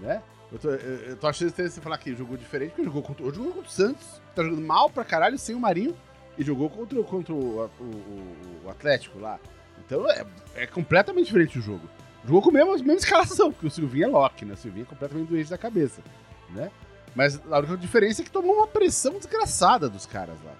Né? 0.00 0.22
Eu 0.52 0.58
tô, 0.58 0.68
eu, 0.68 0.96
eu 1.08 1.16
tô 1.16 1.26
achando 1.26 1.48
estranho 1.48 1.70
você 1.70 1.80
falar 1.80 1.96
que 1.96 2.14
jogou 2.14 2.36
diferente, 2.36 2.70
porque 2.70 2.84
jogou 2.84 3.02
contra, 3.02 3.24
jogou 3.24 3.52
contra 3.52 3.68
o 3.68 3.72
Santos, 3.72 4.20
tá 4.34 4.42
jogando 4.44 4.60
mal 4.60 4.90
pra 4.90 5.04
caralho, 5.04 5.38
sem 5.38 5.54
o 5.54 5.60
Marinho, 5.60 5.96
e 6.36 6.44
jogou 6.44 6.68
contra, 6.68 7.02
contra 7.02 7.32
o, 7.32 7.70
o, 7.80 8.62
o 8.64 8.70
Atlético 8.70 9.18
lá. 9.18 9.40
Então 9.84 10.08
é, 10.10 10.24
é, 10.54 10.66
completamente 10.66 11.26
diferente 11.26 11.58
o 11.58 11.62
jogo. 11.62 11.88
Jogou 12.24 12.42
com 12.42 12.50
a 12.50 12.52
mesma, 12.52 12.72
mesma 12.72 12.94
escalação, 12.94 13.50
porque 13.50 13.66
o 13.66 13.70
Silvinho 13.70 14.04
é 14.04 14.08
Loki, 14.08 14.44
né? 14.44 14.54
O 14.54 14.56
Silvinho 14.56 14.84
é 14.84 14.86
completamente 14.86 15.28
doente 15.28 15.50
da 15.50 15.58
cabeça, 15.58 16.02
né? 16.50 16.70
Mas 17.14 17.40
a 17.50 17.58
única 17.58 17.76
diferença 17.76 18.22
é 18.22 18.24
que 18.24 18.30
tomou 18.30 18.56
uma 18.56 18.66
pressão 18.66 19.14
desgraçada 19.14 19.88
dos 19.88 20.06
caras 20.06 20.36
lá. 20.44 20.54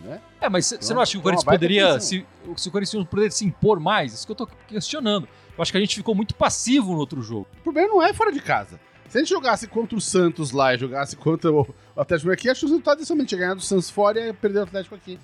Né? 0.00 0.20
É, 0.40 0.48
mas 0.48 0.66
você 0.66 0.76
então, 0.76 0.94
não 0.94 1.02
acha 1.02 1.12
que 1.12 1.18
o 1.18 1.22
Corinthians 1.22 1.44
poderia 1.44 2.00
se, 2.00 2.24
se 2.56 2.68
o 2.68 2.70
Corinthians 2.70 3.04
poderia 3.06 3.30
se 3.30 3.44
impor 3.44 3.80
mais? 3.80 4.12
Isso 4.12 4.26
que 4.26 4.32
eu 4.32 4.36
tô 4.36 4.46
questionando. 4.46 5.28
Eu 5.56 5.62
acho 5.62 5.72
que 5.72 5.78
a 5.78 5.80
gente 5.80 5.96
ficou 5.96 6.14
muito 6.14 6.34
passivo 6.34 6.92
no 6.92 6.98
outro 6.98 7.20
jogo. 7.20 7.48
O 7.58 7.62
problema 7.62 7.88
não 7.88 8.02
é 8.02 8.12
fora 8.12 8.30
de 8.30 8.40
casa. 8.40 8.78
Se 9.08 9.16
a 9.16 9.20
gente 9.22 9.30
jogasse 9.30 9.66
contra 9.66 9.96
o 9.96 10.00
Santos 10.00 10.52
lá 10.52 10.74
e 10.74 10.78
jogasse 10.78 11.16
contra 11.16 11.50
o 11.50 11.66
Atlético 11.96 12.30
aqui, 12.30 12.50
acho 12.50 12.60
que 12.60 12.66
o 12.66 12.68
resultado 12.68 13.00
é 13.00 13.04
somente 13.06 13.34
ganhar 13.34 13.54
do 13.54 13.62
Santos 13.62 13.88
fora 13.88 14.20
e 14.20 14.32
perder 14.34 14.58
o 14.58 14.62
Atlético 14.64 14.94
aqui. 14.94 15.18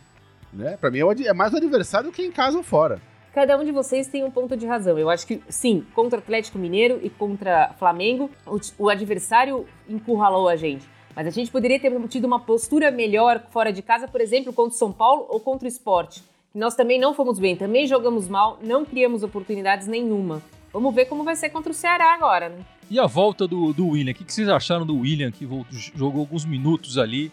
Né? 0.51 0.79
Pra 0.79 0.91
mim 0.91 1.01
é, 1.01 1.33
mais 1.35 1.53
o 1.53 1.57
adversário 1.59 2.11
que 2.11 2.23
em 2.23 2.33
casa 2.33 2.57
ou 2.57 2.63
fora. 2.63 2.99
Cada 3.35 3.59
um 3.59 3.65
de 3.65 3.73
vocês 3.73 4.07
tem 4.09 4.25
um 4.25 4.31
ponto 4.31 4.57
de 4.57 4.65
razão. 4.65 4.99
Eu 4.99 5.11
acho 5.11 5.27
que, 5.27 5.43
sim, 5.51 5.85
contra 5.95 6.19
o 6.19 6.23
Atlético 6.23 6.59
Mineiro 6.59 6.99
e 7.03 7.11
contra 7.11 7.75
Flamengo, 7.79 8.31
o, 8.47 8.59
o 8.79 8.89
adversário 8.89 9.67
encurralou 9.87 10.49
a 10.49 10.57
gente. 10.57 10.89
Mas 11.15 11.27
a 11.27 11.31
gente 11.31 11.51
poderia 11.51 11.79
ter 11.79 11.93
tido 12.09 12.25
uma 12.25 12.41
postura 12.41 12.91
melhor 12.91 13.45
fora 13.51 13.71
de 13.71 13.83
casa, 13.83 14.09
por 14.09 14.21
exemplo, 14.21 14.53
contra 14.53 14.75
o 14.75 14.79
São 14.79 14.93
Paulo 14.93 15.27
ou 15.29 15.41
contra 15.41 15.67
o 15.67 15.69
esporte. 15.69 16.23
Nós 16.55 16.75
também 16.75 16.99
não 16.99 17.13
fomos 17.13 17.39
bem, 17.39 17.55
também 17.55 17.87
jogamos 17.87 18.29
mal, 18.29 18.59
não 18.63 18.85
criamos 18.85 19.23
oportunidades 19.23 19.87
nenhuma. 19.87 20.41
Vamos 20.75 20.93
ver 20.93 21.05
como 21.05 21.23
vai 21.23 21.37
ser 21.37 21.51
contra 21.51 21.71
o 21.71 21.75
Ceará 21.75 22.13
agora, 22.13 22.49
né? 22.49 22.67
E 22.91 22.99
a 22.99 23.07
volta 23.07 23.47
do, 23.47 23.73
do 23.73 23.91
William? 23.91 24.11
O 24.11 24.15
que, 24.15 24.31
vocês 24.31 24.49
acharam 24.49 24.85
do 24.85 24.99
William, 24.99 25.31
que 25.31 25.47
voltou, 25.47 25.79
jogou 25.95 26.23
alguns 26.23 26.45
minutos 26.45 26.99
ali, 26.99 27.31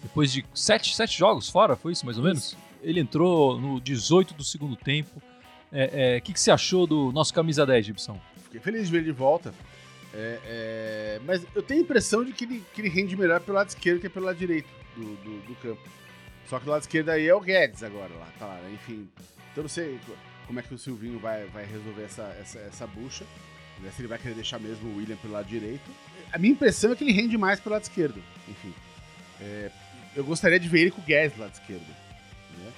depois 0.00 0.32
de 0.32 0.44
sete, 0.54 0.94
sete 0.94 1.18
jogos 1.18 1.50
fora, 1.50 1.74
foi 1.74 1.90
isso 1.90 2.06
mais 2.06 2.18
ou 2.18 2.24
menos? 2.24 2.46
Isso. 2.46 2.58
Ele 2.80 3.00
entrou 3.00 3.60
no 3.60 3.80
18 3.80 4.34
do 4.34 4.44
segundo 4.44 4.76
tempo. 4.76 5.20
É, 5.72 6.14
é, 6.14 6.18
o 6.18 6.22
que, 6.22 6.32
que 6.32 6.40
você 6.40 6.52
achou 6.52 6.86
do 6.86 7.10
nosso 7.10 7.34
camisa 7.34 7.66
10, 7.66 7.86
Gibson? 7.86 8.20
Fiquei 8.44 8.60
feliz 8.60 8.86
de 8.86 8.92
ver 8.92 8.98
ele 8.98 9.06
de 9.06 9.12
volta. 9.12 9.52
É, 10.14 10.38
é, 10.46 11.20
mas 11.26 11.44
eu 11.52 11.64
tenho 11.64 11.80
a 11.80 11.82
impressão 11.82 12.24
de 12.24 12.32
que 12.32 12.44
ele, 12.44 12.62
que 12.72 12.80
ele 12.80 12.88
rende 12.88 13.16
melhor 13.16 13.40
pelo 13.40 13.56
lado 13.56 13.70
esquerdo 13.70 14.00
que 14.00 14.08
pelo 14.08 14.26
lado 14.26 14.38
direito 14.38 14.68
do, 14.96 15.16
do, 15.16 15.46
do 15.48 15.54
campo. 15.56 15.82
Só 16.48 16.60
que 16.60 16.64
do 16.64 16.70
lado 16.70 16.82
esquerdo 16.82 17.08
aí 17.08 17.26
é 17.26 17.34
o 17.34 17.40
Guedes 17.40 17.82
agora 17.82 18.14
lá, 18.14 18.28
tá 18.38 18.46
lá, 18.46 18.60
enfim. 18.72 19.08
Então 19.50 19.64
não 19.64 19.68
sei. 19.68 19.98
Como 20.46 20.60
é 20.60 20.62
que 20.62 20.74
o 20.74 20.78
Silvinho 20.78 21.18
vai, 21.18 21.44
vai 21.46 21.64
resolver 21.64 22.02
essa, 22.02 22.36
essa, 22.40 22.58
essa 22.60 22.86
bucha. 22.86 23.24
Né? 23.80 23.90
Se 23.94 24.00
ele 24.00 24.08
vai 24.08 24.18
querer 24.18 24.34
deixar 24.34 24.58
mesmo 24.58 24.88
o 24.90 24.96
William 24.96 25.16
pelo 25.16 25.34
lado 25.34 25.46
direito. 25.46 25.90
A 26.32 26.38
minha 26.38 26.52
impressão 26.52 26.92
é 26.92 26.96
que 26.96 27.04
ele 27.04 27.12
rende 27.12 27.36
mais 27.36 27.60
pelo 27.60 27.74
lado 27.74 27.82
esquerdo. 27.82 28.22
Enfim. 28.48 28.72
É, 29.40 29.70
eu 30.14 30.24
gostaria 30.24 30.60
de 30.60 30.68
ver 30.68 30.82
ele 30.82 30.90
com 30.90 31.00
o 31.00 31.04
Guedes 31.04 31.36
do 31.36 31.42
lado 31.42 31.54
esquerdo. 31.54 31.86
Né? 32.58 32.72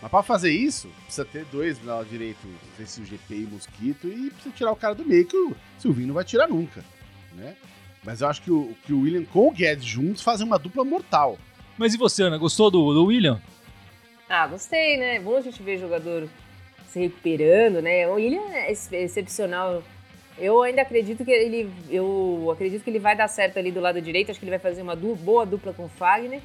Mas 0.00 0.10
para 0.10 0.22
fazer 0.22 0.50
isso, 0.50 0.88
precisa 1.04 1.24
ter 1.24 1.44
dois 1.46 1.78
do 1.78 1.86
lado 1.86 2.08
direito, 2.08 2.44
não 2.44 2.76
sei 2.76 2.86
se 2.86 3.00
o 3.00 3.04
GP 3.04 3.34
e 3.34 3.44
o 3.44 3.48
Mosquito, 3.50 4.08
e 4.08 4.30
precisa 4.30 4.54
tirar 4.54 4.72
o 4.72 4.76
cara 4.76 4.94
do 4.94 5.04
meio, 5.04 5.24
que 5.24 5.36
o 5.36 5.56
Silvinho 5.78 6.08
não 6.08 6.14
vai 6.14 6.24
tirar 6.24 6.48
nunca. 6.48 6.84
Né? 7.34 7.56
Mas 8.02 8.20
eu 8.20 8.28
acho 8.28 8.42
que 8.42 8.50
o, 8.50 8.74
que 8.84 8.92
o 8.92 9.02
William 9.02 9.24
com 9.24 9.46
o 9.46 9.52
Guedes 9.52 9.84
juntos 9.84 10.22
fazem 10.22 10.44
uma 10.46 10.58
dupla 10.58 10.84
mortal. 10.84 11.38
Mas 11.78 11.94
e 11.94 11.96
você, 11.96 12.24
Ana? 12.24 12.36
Gostou 12.36 12.70
do, 12.70 12.92
do 12.92 13.04
William? 13.06 13.40
Ah, 14.28 14.46
gostei, 14.46 14.96
né? 14.96 15.16
É 15.16 15.20
bom 15.20 15.36
a 15.36 15.40
gente 15.40 15.62
ver 15.62 15.78
jogador 15.78 16.28
se 16.92 17.00
recuperando, 17.00 17.80
né? 17.80 18.06
O 18.06 18.14
William 18.14 18.42
é 18.52 18.70
excepcional. 18.70 19.82
Eu 20.38 20.62
ainda 20.62 20.82
acredito 20.82 21.24
que 21.24 21.30
ele, 21.30 21.70
eu 21.90 22.50
acredito 22.52 22.84
que 22.84 22.90
ele 22.90 22.98
vai 22.98 23.16
dar 23.16 23.28
certo 23.28 23.58
ali 23.58 23.70
do 23.70 23.80
lado 23.80 24.00
direito. 24.00 24.30
Acho 24.30 24.38
que 24.38 24.44
ele 24.44 24.50
vai 24.50 24.58
fazer 24.58 24.82
uma 24.82 24.94
du 24.94 25.14
boa 25.14 25.46
dupla 25.46 25.72
com 25.72 25.86
o 25.86 25.88
Fagner. 25.88 26.40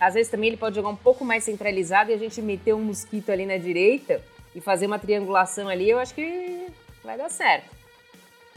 Às 0.00 0.14
vezes 0.14 0.30
também 0.30 0.48
ele 0.48 0.56
pode 0.56 0.74
jogar 0.74 0.88
um 0.88 0.96
pouco 0.96 1.24
mais 1.24 1.44
centralizado 1.44 2.10
e 2.10 2.14
a 2.14 2.18
gente 2.18 2.40
meter 2.40 2.74
um 2.74 2.80
mosquito 2.80 3.30
ali 3.30 3.46
na 3.46 3.56
direita 3.56 4.20
e 4.54 4.60
fazer 4.60 4.86
uma 4.86 4.98
triangulação 4.98 5.68
ali. 5.68 5.88
Eu 5.88 5.98
acho 5.98 6.14
que 6.14 6.66
vai 7.04 7.16
dar 7.16 7.28
certo. 7.28 7.70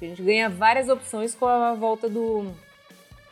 A 0.02 0.06
gente 0.06 0.22
ganha 0.22 0.50
várias 0.50 0.90
opções 0.90 1.36
com 1.36 1.46
a 1.46 1.74
volta 1.74 2.10
do, 2.10 2.52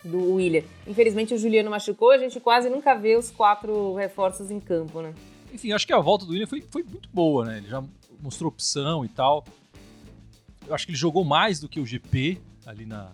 do 0.03 0.35
William. 0.35 0.63
Infelizmente 0.87 1.33
o 1.33 1.37
Juliano 1.37 1.69
machucou, 1.69 2.11
a 2.11 2.17
gente 2.17 2.39
quase 2.39 2.69
nunca 2.69 2.95
vê 2.95 3.15
os 3.15 3.31
quatro 3.31 3.93
reforços 3.95 4.51
em 4.51 4.59
campo, 4.59 5.01
né? 5.01 5.13
Enfim, 5.53 5.71
acho 5.71 5.85
que 5.85 5.93
a 5.93 5.99
volta 5.99 6.25
do 6.25 6.31
William 6.31 6.47
foi, 6.47 6.61
foi 6.69 6.83
muito 6.83 7.07
boa, 7.13 7.45
né? 7.45 7.57
Ele 7.57 7.69
já 7.69 7.83
mostrou 8.19 8.49
opção 8.49 9.05
e 9.05 9.09
tal. 9.09 9.45
Eu 10.67 10.73
acho 10.73 10.85
que 10.85 10.91
ele 10.91 10.97
jogou 10.97 11.23
mais 11.23 11.59
do 11.59 11.69
que 11.69 11.79
o 11.79 11.85
GP 11.85 12.41
ali 12.65 12.85
na, 12.85 13.11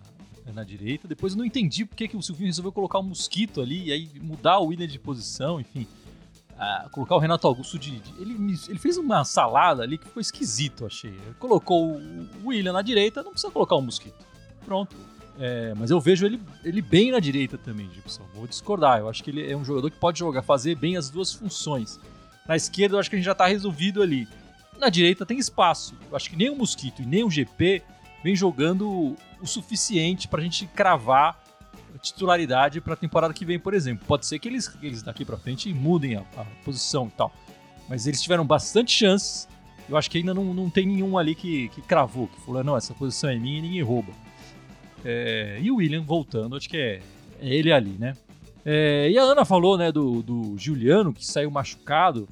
na 0.53 0.63
direita. 0.63 1.08
Depois 1.08 1.34
eu 1.34 1.38
não 1.38 1.46
entendi 1.46 1.84
porque 1.84 2.08
que 2.08 2.15
o 2.15 2.22
Silvinho 2.22 2.48
resolveu 2.48 2.72
colocar 2.72 3.00
o 3.00 3.01
um 3.01 3.08
Mosquito 3.08 3.62
ali 3.62 3.88
e 3.88 3.91
aí 3.91 4.10
mudar 4.22 4.60
o 4.60 4.67
William 4.67 4.88
de 4.88 4.98
posição, 4.98 5.60
enfim. 5.60 5.86
Uh, 6.53 6.89
colocar 6.91 7.15
o 7.15 7.19
Renato 7.19 7.48
Augusto 7.48 7.77
de. 7.79 8.00
de 8.00 8.22
ele, 8.22 8.36
ele, 8.67 8.79
fez 8.79 8.98
uma 8.98 9.24
salada 9.24 9.81
ali 9.81 9.98
que 9.98 10.05
ficou 10.05 10.22
esquisito, 10.22 10.86
achei. 10.86 11.12
Ele 11.12 11.36
colocou 11.39 11.96
o 11.96 12.48
William 12.48 12.74
na 12.74 12.81
direita, 12.81 13.24
não 13.24 13.31
precisa 13.31 13.51
colocar 13.51 13.75
o 13.75 13.81
Mosquito. 13.81 14.25
Pronto. 14.65 14.96
É, 15.39 15.74
mas 15.77 15.89
eu 15.89 16.01
vejo 16.01 16.25
ele, 16.25 16.39
ele 16.65 16.81
bem 16.81 17.12
na 17.12 17.19
direita 17.19 17.58
também, 17.58 17.89
Gibson. 17.91 18.24
Vou 18.34 18.46
discordar. 18.46 19.00
Eu 19.00 19.08
acho 19.08 19.24
que 19.24 19.29
ele 19.29 19.50
é 19.50 19.55
um 19.55 19.63
jogador 19.63 19.89
que 19.89 19.98
pode 19.98 20.19
jogar, 20.19 20.41
fazer 20.41 20.75
bem 20.75 20.98
as 20.98 21.10
duas 21.10 21.31
funções. 21.31 21.98
Na 22.50 22.56
esquerda, 22.56 22.96
eu 22.96 23.00
acho 23.00 23.12
que 23.12 23.15
a 23.15 23.20
gente 23.20 23.27
já 23.27 23.34
está 23.34 23.46
resolvido 23.46 24.01
ali. 24.01 24.27
Na 24.79 24.89
direita 24.89 25.24
tem 25.24 25.38
espaço. 25.38 25.96
Eu 26.10 26.18
acho 26.18 26.32
que 26.32 26.36
nem 26.36 26.50
o 26.50 26.56
Mosquito 26.56 27.03
e 27.03 27.06
nem 27.06 27.24
o 27.24 27.29
GP 27.29 27.84
vem 28.24 28.36
jogando 28.36 29.15
o 29.39 29.46
suficiente 29.46 30.27
para 30.27 30.39
a 30.39 30.44
gente 30.44 30.65
cravar 30.65 31.39
titularidade 32.01 32.82
para 32.82 32.94
a 32.94 32.98
temporada 32.98 33.36
que 33.36 33.46
vem, 33.46 33.60
por 33.60 33.75
exemplo. 33.75 34.03
Pode 34.08 34.25
ser 34.25 34.39
que 34.39 34.48
eles, 34.48 34.75
eles 34.82 35.03
daqui 35.03 35.24
para 35.24 35.38
frente 35.38 35.72
mudem 35.72 36.15
a, 36.15 36.22
a, 36.38 36.46
posição 36.65 37.06
e 37.06 37.12
tal. 37.12 37.32
Mas 37.88 38.08
eles 38.08 38.20
tiveram 38.20 38.44
bastante 38.44 38.91
chances. 38.91 39.48
Eu 39.88 39.96
acho 39.96 40.10
que 40.10 40.18
ainda 40.18 40.34
não, 40.34 40.51
não 40.51 40.72
tem 40.72 40.88
nenhum 40.88 41.20
ali 41.20 41.36
que, 41.36 41.70
que 41.70 41.84
cravou, 41.84 42.29
que 42.29 42.41
falou, 42.41 42.63
não, 42.63 42.75
essa 42.75 42.96
posição 42.96 43.29
é 43.29 43.36
minha 43.36 43.60
e 43.60 43.62
ninguém 43.62 43.84
rouba. 43.84 44.12
É, 45.06 45.60
e 45.62 45.70
o 45.70 45.75
William 45.75 46.01
voltando, 46.01 46.56
acho 46.56 46.68
que 46.68 46.77
é, 46.77 47.01
é 47.41 47.53
ele 47.53 47.72
ali, 47.72 47.96
né? 48.00 48.15
É, 48.65 49.08
e 49.12 49.20
a 49.20 49.22
Ana 49.22 49.46
falou, 49.46 49.77
né, 49.77 49.91
do, 49.91 50.24
do 50.24 50.56
Juliano, 50.58 51.13
que 51.13 51.25
saiu 51.25 51.51
machucado 51.51 52.27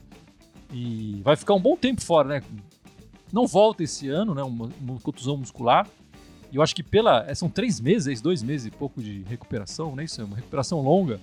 e 0.72 1.22
vai 1.24 1.36
ficar 1.36 1.54
um 1.54 1.60
bom 1.60 1.76
tempo 1.76 2.02
fora, 2.02 2.28
né? 2.28 2.44
Não 3.32 3.46
volta 3.46 3.84
esse 3.84 4.10
ano, 4.10 4.34
né? 4.34 4.44
Uma, 4.44 4.70
uma 4.80 5.00
contusão 5.00 5.38
muscular. 5.38 5.88
E 6.52 6.56
eu 6.56 6.62
acho 6.62 6.76
que 6.76 6.84
pela. 6.84 7.26
É, 7.28 7.36
são 7.36 7.50
três 7.50 7.80
meses, 7.80 8.22
dois 8.22 8.42
meses 8.42 8.68
e 8.68 8.72
pouco 8.72 9.02
de 9.02 9.24
recuperação, 9.24 9.96
né? 9.96 10.04
Isso 10.04 10.22
é 10.22 10.24
uma 10.24 10.36
recuperação 10.36 10.82
longa. 10.82 11.20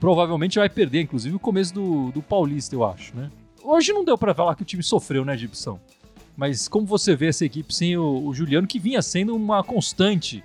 Provavelmente 0.00 0.58
vai 0.58 0.68
perder, 0.68 1.02
inclusive, 1.02 1.34
o 1.34 1.38
começo 1.38 1.72
do, 1.72 2.10
do 2.12 2.22
Paulista, 2.22 2.74
eu 2.74 2.84
acho, 2.84 3.16
né? 3.16 3.30
Hoje 3.62 3.92
não 3.92 4.04
deu 4.04 4.16
para 4.16 4.34
falar 4.34 4.54
que 4.54 4.62
o 4.62 4.64
time 4.64 4.82
sofreu, 4.82 5.24
né, 5.24 5.36
Gibson? 5.36 5.80
Mas 6.36 6.68
como 6.68 6.86
você 6.86 7.16
vê 7.16 7.28
essa 7.28 7.44
equipe 7.44 7.74
sem 7.74 7.96
o, 7.96 8.26
o 8.26 8.34
Juliano, 8.34 8.66
que 8.66 8.78
vinha 8.78 9.00
sendo 9.00 9.34
uma 9.34 9.64
constante 9.64 10.44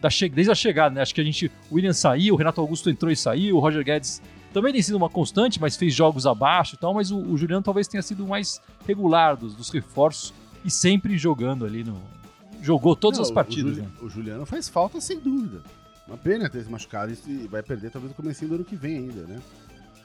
da 0.00 0.08
desde 0.08 0.50
a 0.50 0.54
chegada, 0.54 0.94
né? 0.94 1.02
Acho 1.02 1.14
que 1.14 1.20
a 1.20 1.24
gente. 1.24 1.50
O 1.70 1.74
William 1.74 1.92
saiu, 1.92 2.34
o 2.34 2.36
Renato 2.36 2.60
Augusto 2.60 2.90
entrou 2.90 3.10
e 3.10 3.16
saiu, 3.16 3.56
o 3.56 3.60
Roger 3.60 3.84
Guedes 3.84 4.20
também 4.52 4.72
tem 4.72 4.82
sido 4.82 4.96
uma 4.96 5.08
constante, 5.08 5.60
mas 5.60 5.76
fez 5.76 5.94
jogos 5.94 6.26
abaixo 6.26 6.74
e 6.74 6.78
tal. 6.78 6.94
Mas 6.94 7.10
o, 7.10 7.18
o 7.18 7.36
Juliano 7.36 7.62
talvez 7.62 7.86
tenha 7.86 8.02
sido 8.02 8.26
mais 8.26 8.60
regular 8.86 9.36
dos, 9.36 9.54
dos 9.54 9.70
reforços 9.70 10.34
e 10.64 10.70
sempre 10.70 11.16
jogando 11.16 11.64
ali 11.64 11.84
no, 11.84 12.00
jogou 12.62 12.94
todas 12.94 13.18
Não, 13.18 13.24
as 13.24 13.30
partidas. 13.30 13.78
O, 13.78 13.80
né? 13.80 13.88
o, 14.02 14.08
Juliano 14.08 14.46
faz 14.46 14.68
falta 14.68 15.00
sem 15.00 15.18
dúvida. 15.18 15.62
Uma 16.06 16.16
pena 16.16 16.48
ter 16.48 16.64
se 16.64 16.70
machucado 16.70 17.12
e 17.12 17.46
vai 17.46 17.62
perder 17.62 17.90
talvez 17.90 18.12
o 18.12 18.16
começo 18.16 18.46
do 18.46 18.54
ano 18.54 18.64
que 18.64 18.76
vem 18.76 18.98
ainda, 18.98 19.22
né? 19.26 19.40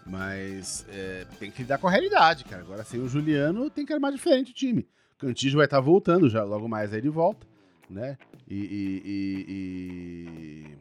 Mas 0.05 0.85
é, 0.89 1.25
tem 1.39 1.49
que 1.49 1.63
lidar 1.63 1.79
com 1.79 1.87
a 1.87 1.91
realidade, 1.91 2.43
cara. 2.43 2.61
Agora 2.61 2.83
sem 2.83 2.99
o 2.99 3.09
Juliano 3.09 3.69
tem 3.69 3.85
que 3.85 3.93
armar 3.93 4.11
diferente 4.11 4.51
o 4.51 4.53
time. 4.53 4.87
O 5.15 5.19
Cantígio 5.19 5.57
vai 5.57 5.65
estar 5.65 5.77
tá 5.77 5.81
voltando 5.81 6.29
já, 6.29 6.43
logo 6.43 6.67
mais 6.67 6.93
aí 6.93 7.01
de 7.01 7.09
volta, 7.09 7.47
né? 7.89 8.17
E, 8.47 8.55
e, 8.55 9.01
e, 9.05 9.45
e, 9.49 10.77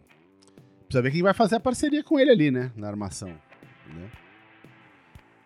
Precisa 0.87 1.03
ver 1.03 1.11
quem 1.11 1.23
vai 1.23 1.33
fazer 1.33 1.57
a 1.57 1.61
parceria 1.61 2.05
com 2.05 2.21
ele 2.21 2.31
ali, 2.31 2.51
né? 2.51 2.71
Na 2.77 2.89
armação, 2.89 3.35
né? 3.93 4.11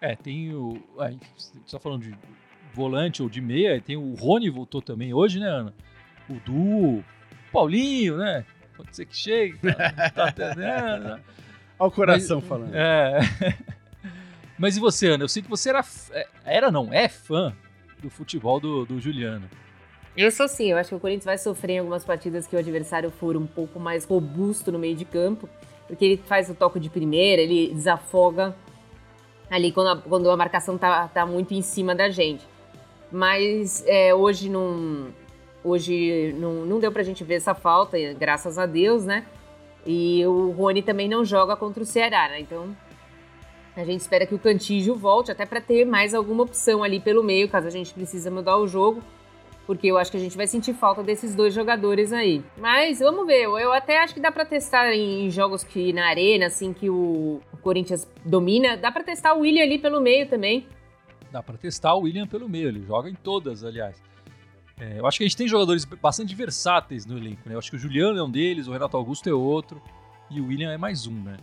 É, 0.01 0.15
tem 0.17 0.55
o... 0.55 0.83
A 0.99 1.11
gente 1.11 1.27
tá 1.71 1.79
falando 1.79 2.03
de 2.03 2.15
volante 2.73 3.23
ou 3.23 3.29
de 3.29 3.41
meia, 3.41 3.81
tem 3.81 3.97
o 3.97 4.15
Rony 4.15 4.49
voltou 4.51 4.81
também 4.81 5.13
hoje, 5.13 5.41
né, 5.41 5.49
Ana? 5.49 5.75
o 6.29 6.35
Du, 6.41 7.05
Paulinho, 7.53 8.19
né? 8.19 8.45
Pode 8.77 8.95
ser 8.95 9.07
que 9.07 9.17
chegue, 9.17 9.59
tá, 9.59 10.11
tá 10.11 10.29
entendendo. 10.29 11.21
Olha 11.79 11.89
o 11.89 11.91
coração 11.91 12.39
Mas, 12.41 12.49
falando. 12.49 12.75
É. 12.75 13.19
Mas 14.59 14.77
e 14.77 14.81
você, 14.81 15.09
Ana? 15.09 15.25
Eu 15.25 15.29
sei 15.29 15.43
que 15.43 15.49
você 15.49 15.71
era. 15.71 15.85
É, 16.11 16.27
era 16.45 16.71
não, 16.71 16.93
é 16.93 17.09
fã 17.09 17.55
do 18.01 18.11
futebol 18.11 18.61
do, 18.61 18.85
do 18.85 19.01
Juliano. 19.01 19.49
Eu 20.17 20.31
sou 20.31 20.49
sim, 20.49 20.73
eu 20.73 20.77
acho 20.77 20.89
que 20.91 20.95
o 20.97 21.01
Corinthians 21.01 21.25
vai 21.25 21.39
sofrer 21.39 21.75
em 21.75 21.79
algumas 21.79 22.05
partidas 22.05 22.47
que 22.47 22.57
o 22.57 22.59
adversário 22.59 23.11
for 23.11 23.37
um 23.37 23.47
pouco 23.47 23.79
mais 23.79 24.05
robusto 24.05 24.73
no 24.73 24.79
meio 24.79 24.97
de 24.97 25.05
campo, 25.05 25.49
porque 25.89 26.05
ele 26.05 26.17
faz 26.19 26.49
o 26.49 26.55
toque 26.55 26.79
de 26.79 26.89
primeira, 26.89 27.43
ele 27.43 27.75
desafoga 27.75 28.55
ali 29.51 29.73
quando 29.73 29.89
a, 29.89 29.97
quando 29.97 30.31
a 30.31 30.37
marcação 30.37 30.79
tá, 30.79 31.09
tá 31.09 31.27
muito 31.27 31.53
em 31.55 31.63
cima 31.63 31.95
da 31.95 32.09
gente. 32.09 32.47
Mas 33.11 33.83
é, 33.87 34.15
hoje 34.15 34.49
não, 34.49 35.09
Hoje 35.63 36.35
não, 36.39 36.65
não 36.65 36.79
deu 36.79 36.93
pra 36.93 37.03
gente 37.03 37.25
ver 37.25 37.35
essa 37.35 37.55
falta, 37.55 37.99
graças 38.15 38.59
a 38.59 38.67
Deus, 38.67 39.05
né? 39.05 39.27
E 39.85 40.25
o 40.27 40.51
Rony 40.51 40.83
também 40.83 41.09
não 41.09 41.25
joga 41.25 41.57
contra 41.57 41.83
o 41.83 41.87
Ceará, 41.87 42.29
né? 42.29 42.41
Então 42.41 42.77
a 43.77 43.85
gente 43.85 44.01
espera 44.01 44.27
que 44.27 44.35
o 44.35 44.39
Cantígio 44.39 44.95
volte, 44.95 45.31
até 45.31 45.45
para 45.45 45.61
ter 45.61 45.85
mais 45.85 46.15
alguma 46.15 46.45
opção 46.45 46.83
ali 46.83 47.01
pelo 47.01 47.23
meio, 47.23 47.49
caso 47.49 47.67
a 47.67 47.71
gente 47.71 47.93
precisa 47.93 48.31
mudar 48.31 48.57
o 48.57 48.67
jogo. 48.67 49.03
Porque 49.69 49.87
eu 49.87 49.99
acho 49.99 50.11
que 50.11 50.17
a 50.17 50.21
gente 50.21 50.35
vai 50.35 50.47
sentir 50.47 50.73
falta 50.73 51.03
desses 51.03 51.35
dois 51.35 51.53
jogadores 51.53 52.11
aí. 52.11 52.43
Mas 52.57 53.01
vamos 53.01 53.27
ver, 53.27 53.43
eu 53.43 53.71
até 53.71 54.03
acho 54.03 54.15
que 54.15 54.21
dá 54.21 54.33
para 54.33 54.47
testar 54.47 54.95
em 54.95 55.29
jogos 55.29 55.63
que 55.63 55.93
na 55.93 56.09
arena, 56.09 56.47
assim, 56.47 56.73
que 56.73 56.89
o 56.89 57.43
Corinthians 57.61 58.09
domina, 58.25 58.79
dá 58.79 58.91
para 58.91 59.05
testar 59.05 59.35
o 59.35 59.41
William 59.41 59.63
ali 59.63 59.79
pelo 59.79 60.01
meio 60.01 60.27
também. 60.27 60.67
Dá 61.31 61.43
para 61.43 61.59
testar 61.59 61.93
o 61.97 62.05
William 62.05 62.27
pelo 62.27 62.49
meio, 62.49 62.69
ele 62.69 62.83
joga 62.83 63.11
em 63.11 63.15
todas, 63.15 63.63
aliás. 63.63 64.03
É, 64.81 65.01
eu 65.01 65.07
acho 65.07 65.19
que 65.19 65.25
a 65.25 65.27
gente 65.27 65.37
tem 65.37 65.47
jogadores 65.47 65.85
bastante 65.85 66.35
versáteis 66.35 67.05
no 67.05 67.19
elenco, 67.19 67.43
né? 67.45 67.55
Eu 67.55 67.59
acho 67.59 67.69
que 67.69 67.77
o 67.77 67.79
Juliano 67.79 68.19
é 68.19 68.23
um 68.23 68.31
deles, 68.31 68.69
o 68.69 68.73
Renato 68.73 68.97
Augusto 68.97 69.29
é 69.29 69.35
outro 69.35 69.83
e 70.31 70.41
o 70.41 70.47
William 70.47 70.73
é 70.73 70.79
mais 70.79 71.07
um, 71.07 71.23
né? 71.23 71.37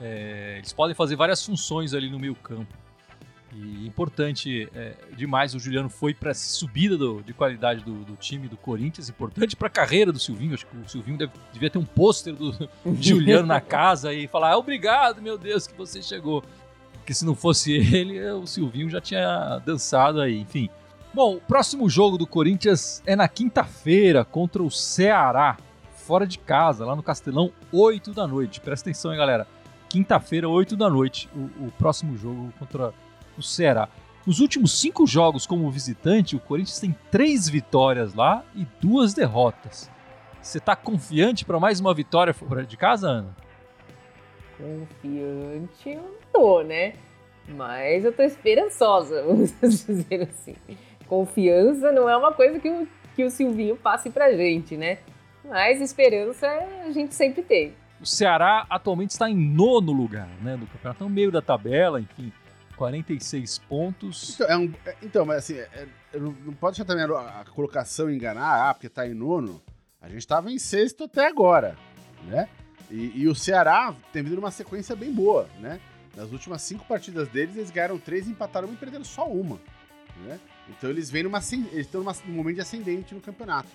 É, 0.00 0.54
eles 0.56 0.72
podem 0.72 0.94
fazer 0.94 1.14
várias 1.14 1.44
funções 1.44 1.92
ali 1.92 2.08
no 2.08 2.18
meio 2.18 2.34
campo. 2.34 2.83
E 3.56 3.86
importante 3.86 4.68
é, 4.74 4.94
demais, 5.16 5.54
o 5.54 5.60
Juliano 5.60 5.88
foi 5.88 6.12
para 6.12 6.32
essa 6.32 6.48
subida 6.50 6.96
do, 6.96 7.22
de 7.22 7.32
qualidade 7.32 7.84
do, 7.84 8.04
do, 8.04 8.16
time 8.16 8.48
do 8.48 8.56
Corinthians, 8.56 9.08
importante 9.08 9.54
para 9.54 9.68
a 9.68 9.70
carreira 9.70 10.10
do 10.10 10.18
Silvinho. 10.18 10.54
Acho 10.54 10.66
que 10.66 10.76
o 10.76 10.88
Silvinho 10.88 11.16
deve, 11.16 11.32
devia 11.52 11.70
ter 11.70 11.78
um 11.78 11.84
pôster 11.84 12.34
do 12.34 12.52
Juliano 13.00 13.46
na 13.46 13.60
casa 13.60 14.12
e 14.12 14.26
falar: 14.26 14.52
ah, 14.52 14.58
obrigado, 14.58 15.22
meu 15.22 15.38
Deus, 15.38 15.66
que 15.66 15.76
você 15.76 16.02
chegou. 16.02 16.42
Porque 16.94 17.14
se 17.14 17.24
não 17.24 17.34
fosse 17.34 17.72
ele, 17.72 18.20
o 18.32 18.46
Silvinho 18.46 18.90
já 18.90 19.00
tinha 19.00 19.62
dançado 19.64 20.20
aí, 20.20 20.40
enfim. 20.40 20.68
Bom, 21.12 21.36
o 21.36 21.40
próximo 21.40 21.88
jogo 21.88 22.18
do 22.18 22.26
Corinthians 22.26 23.00
é 23.06 23.14
na 23.14 23.28
quinta-feira 23.28 24.24
contra 24.24 24.60
o 24.60 24.68
Ceará, 24.70 25.56
fora 25.94 26.26
de 26.26 26.38
casa, 26.38 26.84
lá 26.84 26.96
no 26.96 27.04
Castelão, 27.04 27.52
8 27.70 28.12
da 28.12 28.26
noite. 28.26 28.60
Presta 28.60 28.90
atenção, 28.90 29.12
hein, 29.12 29.18
galera. 29.18 29.46
Quinta-feira, 29.88 30.48
8 30.48 30.76
da 30.76 30.90
noite, 30.90 31.28
o, 31.36 31.66
o, 31.66 31.72
próximo 31.78 32.16
jogo 32.16 32.52
contra 32.58 32.92
o 33.38 33.42
Ceará. 33.42 33.88
Nos 34.26 34.40
últimos 34.40 34.72
cinco 34.80 35.06
jogos 35.06 35.46
como 35.46 35.70
visitante, 35.70 36.34
o 36.34 36.40
Corinthians 36.40 36.78
tem 36.78 36.96
três 37.10 37.48
vitórias 37.48 38.14
lá 38.14 38.42
e 38.54 38.66
duas 38.80 39.12
derrotas. 39.12 39.90
Você 40.40 40.58
tá 40.58 40.74
confiante 40.74 41.44
para 41.44 41.60
mais 41.60 41.80
uma 41.80 41.92
vitória 41.92 42.32
fora 42.32 42.64
de 42.64 42.76
casa, 42.76 43.08
Ana? 43.08 43.36
Confiante 44.56 45.90
eu 45.90 46.18
tô, 46.32 46.62
né? 46.62 46.94
Mas 47.48 48.04
eu 48.04 48.12
tô 48.12 48.22
esperançosa, 48.22 49.22
vamos 49.26 49.52
dizer 49.60 50.28
assim. 50.30 50.54
Confiança 51.06 51.92
não 51.92 52.08
é 52.08 52.16
uma 52.16 52.32
coisa 52.32 52.58
que 52.58 52.70
o, 52.70 52.88
que 53.14 53.24
o 53.24 53.30
Silvinho 53.30 53.76
passe 53.76 54.08
pra 54.08 54.32
gente, 54.32 54.76
né? 54.76 54.98
Mas 55.44 55.80
esperança 55.80 56.46
a 56.86 56.90
gente 56.90 57.14
sempre 57.14 57.42
tem. 57.42 57.74
O 58.00 58.06
Ceará 58.06 58.66
atualmente 58.70 59.10
está 59.10 59.28
em 59.28 59.36
nono 59.36 59.92
lugar, 59.92 60.28
né, 60.42 60.56
do 60.56 60.66
campeonato, 60.66 61.04
no 61.04 61.10
meio 61.10 61.30
da 61.30 61.40
tabela, 61.40 62.00
enfim, 62.00 62.32
46 62.76 63.58
pontos. 63.60 64.34
Então, 64.34 64.46
é 64.48 64.56
um, 64.56 64.72
é, 64.84 64.96
então 65.02 65.24
mas 65.24 65.38
assim, 65.38 65.54
é, 65.54 65.86
não, 66.14 66.32
não, 66.44 66.52
pode 66.54 66.76
deixar 66.76 66.84
também 66.84 67.04
a, 67.04 67.40
a, 67.40 67.44
colocação 67.44 68.10
enganar, 68.10 68.70
ah, 68.70 68.74
porque 68.74 68.88
tá 68.88 69.06
em 69.06 69.14
nono. 69.14 69.62
A 70.00 70.08
gente 70.08 70.18
estava 70.18 70.50
em 70.50 70.58
sexto 70.58 71.04
até 71.04 71.26
agora, 71.26 71.76
né? 72.26 72.48
E, 72.90 73.22
e, 73.22 73.28
o 73.28 73.34
Ceará 73.34 73.94
tem 74.12 74.22
vindo 74.22 74.38
uma 74.38 74.50
sequência 74.50 74.94
bem 74.94 75.12
boa, 75.12 75.48
né? 75.58 75.80
Nas 76.14 76.30
últimas 76.30 76.62
cinco 76.62 76.84
partidas 76.84 77.28
deles, 77.28 77.56
eles 77.56 77.70
ganharam 77.70 77.98
três, 77.98 78.28
empataram 78.28 78.70
e 78.72 78.76
perderam 78.76 79.04
só 79.04 79.26
uma, 79.26 79.58
né? 80.24 80.38
Então 80.68 80.90
eles 80.90 81.10
vêm 81.10 81.22
numa, 81.22 81.38
eles 81.38 81.86
estão 81.86 82.02
num 82.02 82.34
momento 82.34 82.56
de 82.56 82.60
ascendente 82.60 83.14
no 83.14 83.20
campeonato, 83.20 83.68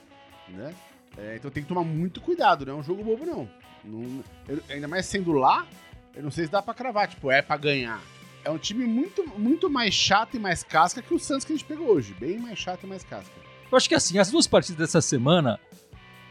né? 0.50 0.74
É, 1.18 1.36
então 1.36 1.50
tem 1.50 1.64
que 1.64 1.70
tomar 1.70 1.84
muito 1.84 2.22
cuidado, 2.22 2.66
não 2.66 2.74
é 2.74 2.76
um 2.78 2.84
jogo 2.84 3.04
bobo 3.04 3.26
não. 3.26 3.50
não 3.84 4.24
eu, 4.48 4.62
ainda 4.70 4.88
mais 4.88 5.06
sendo 5.08 5.32
lá, 5.32 5.68
eu 6.16 6.24
não 6.24 6.32
sei 6.32 6.46
se 6.46 6.52
dá 6.52 6.62
para 6.62 6.74
cravar, 6.74 7.08
tipo, 7.08 7.32
é 7.32 7.42
para 7.42 7.58
ganhar. 7.58 8.02
É 8.44 8.50
um 8.50 8.58
time 8.58 8.86
muito, 8.86 9.28
muito 9.38 9.70
mais 9.70 9.94
chato 9.94 10.36
e 10.36 10.40
mais 10.40 10.64
casca 10.64 11.02
que 11.02 11.14
o 11.14 11.20
Santos 11.20 11.46
que 11.46 11.54
a 11.54 11.56
gente 11.56 11.66
pegou 11.66 11.88
hoje, 11.88 12.14
bem 12.20 12.40
mais 12.40 12.58
chato 12.58 12.84
e 12.84 12.88
mais 12.88 13.04
casca. 13.04 13.34
Eu 13.72 13.78
acho 13.78 13.88
que 13.88 13.96
assim, 13.96 14.18
as 14.18 14.32
duas 14.32 14.48
partidas 14.48 14.78
dessa 14.78 15.02
semana, 15.02 15.60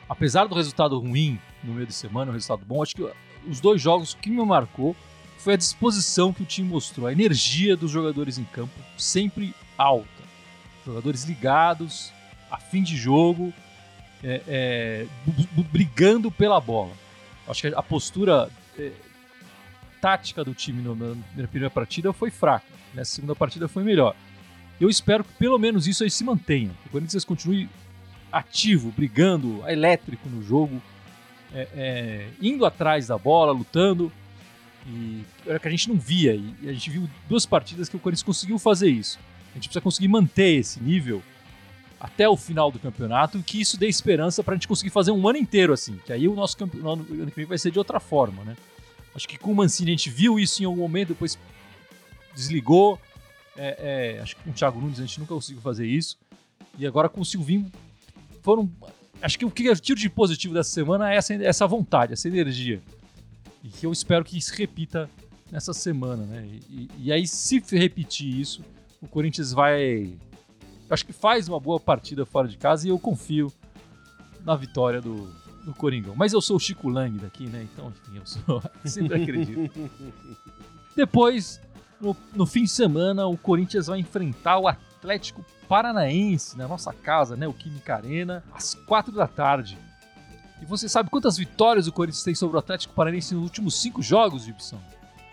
apesar 0.08 0.46
do 0.46 0.54
resultado 0.54 0.98
ruim 0.98 1.38
no 1.62 1.74
meio 1.74 1.86
de 1.86 1.92
semana, 1.92 2.30
o 2.30 2.34
resultado 2.34 2.64
bom, 2.64 2.82
acho 2.82 2.96
que 2.96 3.08
os 3.46 3.60
dois 3.60 3.80
jogos 3.80 4.14
que 4.14 4.30
me 4.30 4.44
marcou 4.44 4.96
foi 5.38 5.54
a 5.54 5.56
disposição 5.56 6.32
que 6.32 6.42
o 6.42 6.46
time 6.46 6.68
mostrou, 6.68 7.06
a 7.06 7.12
energia 7.12 7.76
dos 7.76 7.90
jogadores 7.90 8.38
em 8.38 8.44
campo, 8.44 8.74
sempre 8.96 9.54
alta. 9.76 10.08
Jogadores 10.84 11.24
ligados, 11.24 12.12
a 12.50 12.58
fim 12.58 12.82
de 12.82 12.96
jogo, 12.96 13.52
é, 14.24 14.42
é, 14.48 15.06
brigando 15.70 16.30
pela 16.30 16.60
bola. 16.60 16.92
Acho 17.46 17.62
que 17.62 17.68
a 17.68 17.82
postura 17.82 18.50
é, 18.76 18.90
tática 20.00 20.44
do 20.44 20.54
time 20.54 20.82
na 21.36 21.48
primeira 21.48 21.70
partida 21.70 22.12
foi 22.12 22.30
fraca. 22.30 22.66
Nessa 22.94 23.16
segunda 23.16 23.34
partida 23.34 23.68
foi 23.68 23.82
melhor. 23.82 24.14
Eu 24.80 24.88
espero 24.88 25.24
que 25.24 25.32
pelo 25.34 25.58
menos 25.58 25.86
isso 25.86 26.04
aí 26.04 26.10
se 26.10 26.24
mantenha. 26.24 26.70
Que 26.82 26.88
o 26.88 26.92
Corinthians 26.92 27.24
continue 27.24 27.68
ativo, 28.30 28.92
brigando, 28.92 29.62
elétrico 29.68 30.28
no 30.28 30.42
jogo, 30.42 30.80
é, 31.52 31.68
é, 31.74 32.28
indo 32.40 32.64
atrás 32.64 33.08
da 33.08 33.18
bola, 33.18 33.52
lutando. 33.52 34.12
E 34.86 35.22
era 35.46 35.58
que 35.58 35.68
a 35.68 35.70
gente 35.70 35.88
não 35.88 35.98
via. 35.98 36.34
E, 36.34 36.54
e 36.62 36.68
a 36.68 36.72
gente 36.72 36.90
viu 36.90 37.08
duas 37.28 37.44
partidas 37.44 37.88
que 37.88 37.96
o 37.96 37.98
Corinthians 37.98 38.22
conseguiu 38.22 38.58
fazer 38.58 38.88
isso. 38.88 39.18
A 39.50 39.54
gente 39.54 39.68
precisa 39.68 39.80
conseguir 39.80 40.08
manter 40.08 40.58
esse 40.58 40.80
nível 40.80 41.22
até 42.00 42.28
o 42.28 42.36
final 42.36 42.70
do 42.70 42.78
campeonato, 42.78 43.42
que 43.42 43.60
isso 43.60 43.76
dê 43.76 43.88
esperança 43.88 44.44
para 44.44 44.54
a 44.54 44.56
gente 44.56 44.68
conseguir 44.68 44.90
fazer 44.90 45.10
um 45.10 45.28
ano 45.28 45.38
inteiro 45.38 45.72
assim. 45.72 45.98
Que 46.06 46.12
aí 46.12 46.28
o 46.28 46.34
nosso 46.34 46.56
campeonato 46.56 47.02
ano 47.12 47.30
que 47.30 47.36
vem 47.36 47.44
vai 47.44 47.58
ser 47.58 47.72
de 47.72 47.78
outra 47.78 47.98
forma, 47.98 48.44
né? 48.44 48.56
Acho 49.18 49.28
que 49.28 49.36
com 49.36 49.50
o 49.50 49.54
Mancini 49.54 49.90
a 49.90 49.94
gente 49.96 50.10
viu 50.10 50.38
isso 50.38 50.62
em 50.62 50.64
algum 50.64 50.80
momento, 50.80 51.08
depois 51.08 51.36
desligou. 52.32 53.00
É, 53.56 54.14
é, 54.16 54.22
acho 54.22 54.36
que 54.36 54.44
com 54.44 54.50
o 54.50 54.52
Thiago 54.52 54.80
Nunes 54.80 55.00
a 55.00 55.02
gente 55.02 55.18
nunca 55.18 55.34
conseguiu 55.34 55.60
fazer 55.60 55.86
isso. 55.86 56.16
E 56.78 56.86
agora 56.86 57.08
com 57.08 57.20
o 57.20 57.24
Silvinho 57.24 57.68
foram. 58.42 58.70
Acho 59.20 59.36
que 59.36 59.44
o 59.44 59.50
que 59.50 59.64
eu 59.64 59.74
tiro 59.74 59.98
de 59.98 60.08
positivo 60.08 60.54
dessa 60.54 60.70
semana 60.70 61.12
é 61.12 61.16
essa, 61.16 61.34
essa 61.34 61.66
vontade, 61.66 62.12
essa 62.12 62.28
energia. 62.28 62.80
E 63.64 63.68
que 63.68 63.84
eu 63.84 63.90
espero 63.90 64.24
que 64.24 64.40
se 64.40 64.56
repita 64.56 65.10
nessa 65.50 65.72
semana, 65.72 66.24
né? 66.24 66.46
E, 66.70 66.88
e 67.00 67.12
aí, 67.12 67.26
se 67.26 67.60
repetir 67.72 68.32
isso, 68.32 68.62
o 69.02 69.08
Corinthians 69.08 69.52
vai 69.52 70.16
acho 70.88 71.04
que 71.04 71.12
faz 71.12 71.48
uma 71.48 71.58
boa 71.58 71.80
partida 71.80 72.24
fora 72.24 72.46
de 72.46 72.56
casa 72.56 72.86
e 72.86 72.90
eu 72.90 72.98
confio 73.00 73.52
na 74.44 74.54
vitória 74.54 75.00
do, 75.00 75.28
do 75.68 75.74
Coringão. 75.74 76.14
Mas 76.16 76.32
eu 76.32 76.40
sou 76.40 76.56
o 76.56 76.60
Chico 76.60 76.88
Lang 76.88 77.18
daqui, 77.18 77.46
né? 77.46 77.66
Então, 77.72 77.90
enfim, 77.90 78.16
eu 78.16 78.26
sou, 78.26 78.62
sempre 78.84 79.22
acredito. 79.22 79.90
Depois, 80.96 81.60
no, 82.00 82.16
no, 82.34 82.46
fim 82.46 82.64
de 82.64 82.70
semana, 82.70 83.26
o 83.26 83.36
Corinthians 83.36 83.86
vai 83.86 83.98
enfrentar 84.00 84.58
o 84.58 84.66
Atlético 84.66 85.44
Paranaense 85.68 86.56
na 86.56 86.66
nossa 86.66 86.92
casa, 86.92 87.36
né? 87.36 87.46
O 87.46 87.52
Química 87.52 87.94
Arena, 87.94 88.42
às 88.52 88.74
quatro 88.74 89.12
da 89.12 89.26
tarde. 89.26 89.78
E 90.60 90.64
você 90.64 90.88
sabe 90.88 91.10
quantas 91.10 91.36
vitórias 91.36 91.86
o 91.86 91.92
Corinthians 91.92 92.24
tem 92.24 92.34
sobre 92.34 92.56
o 92.56 92.58
Atlético 92.58 92.94
Paranaense 92.94 93.34
nos 93.34 93.44
últimos 93.44 93.80
cinco 93.80 94.02
jogos, 94.02 94.44
Gibson? 94.44 94.80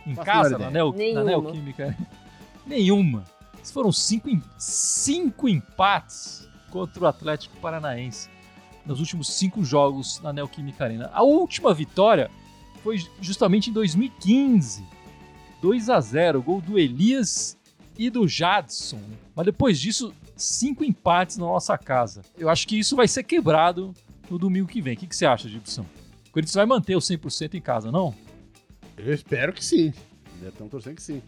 Em 0.06 0.14
casa, 0.14 0.58
na, 0.58 0.70
Neo, 0.70 0.94
na 1.14 1.24
Neoquímica? 1.24 1.98
Nenhuma 2.68 3.24
foram 3.72 3.92
cinco, 3.92 4.30
cinco 4.60 5.50
empates 5.50 6.48
contra 6.70 7.04
o 7.04 7.08
Atlético 7.08 7.58
Paranaense 7.58 8.30
nos 8.86 9.00
últimos 9.00 9.30
cinco 9.30 9.64
jogos 9.64 10.20
na 10.22 10.32
Neoquímica 10.32 10.84
Arena. 10.84 11.10
A 11.14 11.24
última 11.24 11.74
vitória 11.74 12.30
foi 12.84 13.04
justamente 13.20 13.70
em 13.70 13.74
2015. 13.74 14.84
2 15.62 15.90
a 15.90 16.00
0 16.00 16.42
gol 16.44 16.62
do 16.62 16.78
Elias 16.78 17.58
e 17.98 18.10
do 18.10 18.28
Jadson. 18.28 19.02
Mas 19.36 19.46
depois 19.46 19.80
disso, 19.80 20.14
cinco 20.36 20.84
empates 20.84 21.38
na 21.38 21.46
nossa 21.46 21.78
casa. 21.78 22.22
Eu 22.38 22.50
acho 22.50 22.68
que 22.68 22.78
isso 22.78 22.96
vai 22.96 23.08
ser 23.08 23.24
quebrado 23.24 23.94
no 24.30 24.38
domingo 24.38 24.68
que 24.68 24.82
vem. 24.82 24.94
O 24.94 24.98
que, 24.98 25.08
que 25.08 25.16
você 25.16 25.26
acha, 25.26 25.50
Gibson? 25.50 25.86
O 26.28 26.32
Corinthians 26.32 26.56
vai 26.56 26.66
manter 26.66 26.96
o 26.96 27.00
100% 27.00 27.56
em 27.56 27.62
casa, 27.62 27.92
não? 27.92 28.14
Eu 28.98 29.14
espero 29.14 29.54
que 29.54 29.64
sim. 29.64 29.94
Ainda 30.36 30.50
estão 30.50 30.68
torcendo 30.68 30.96
que 30.96 31.04
sim. 31.04 31.22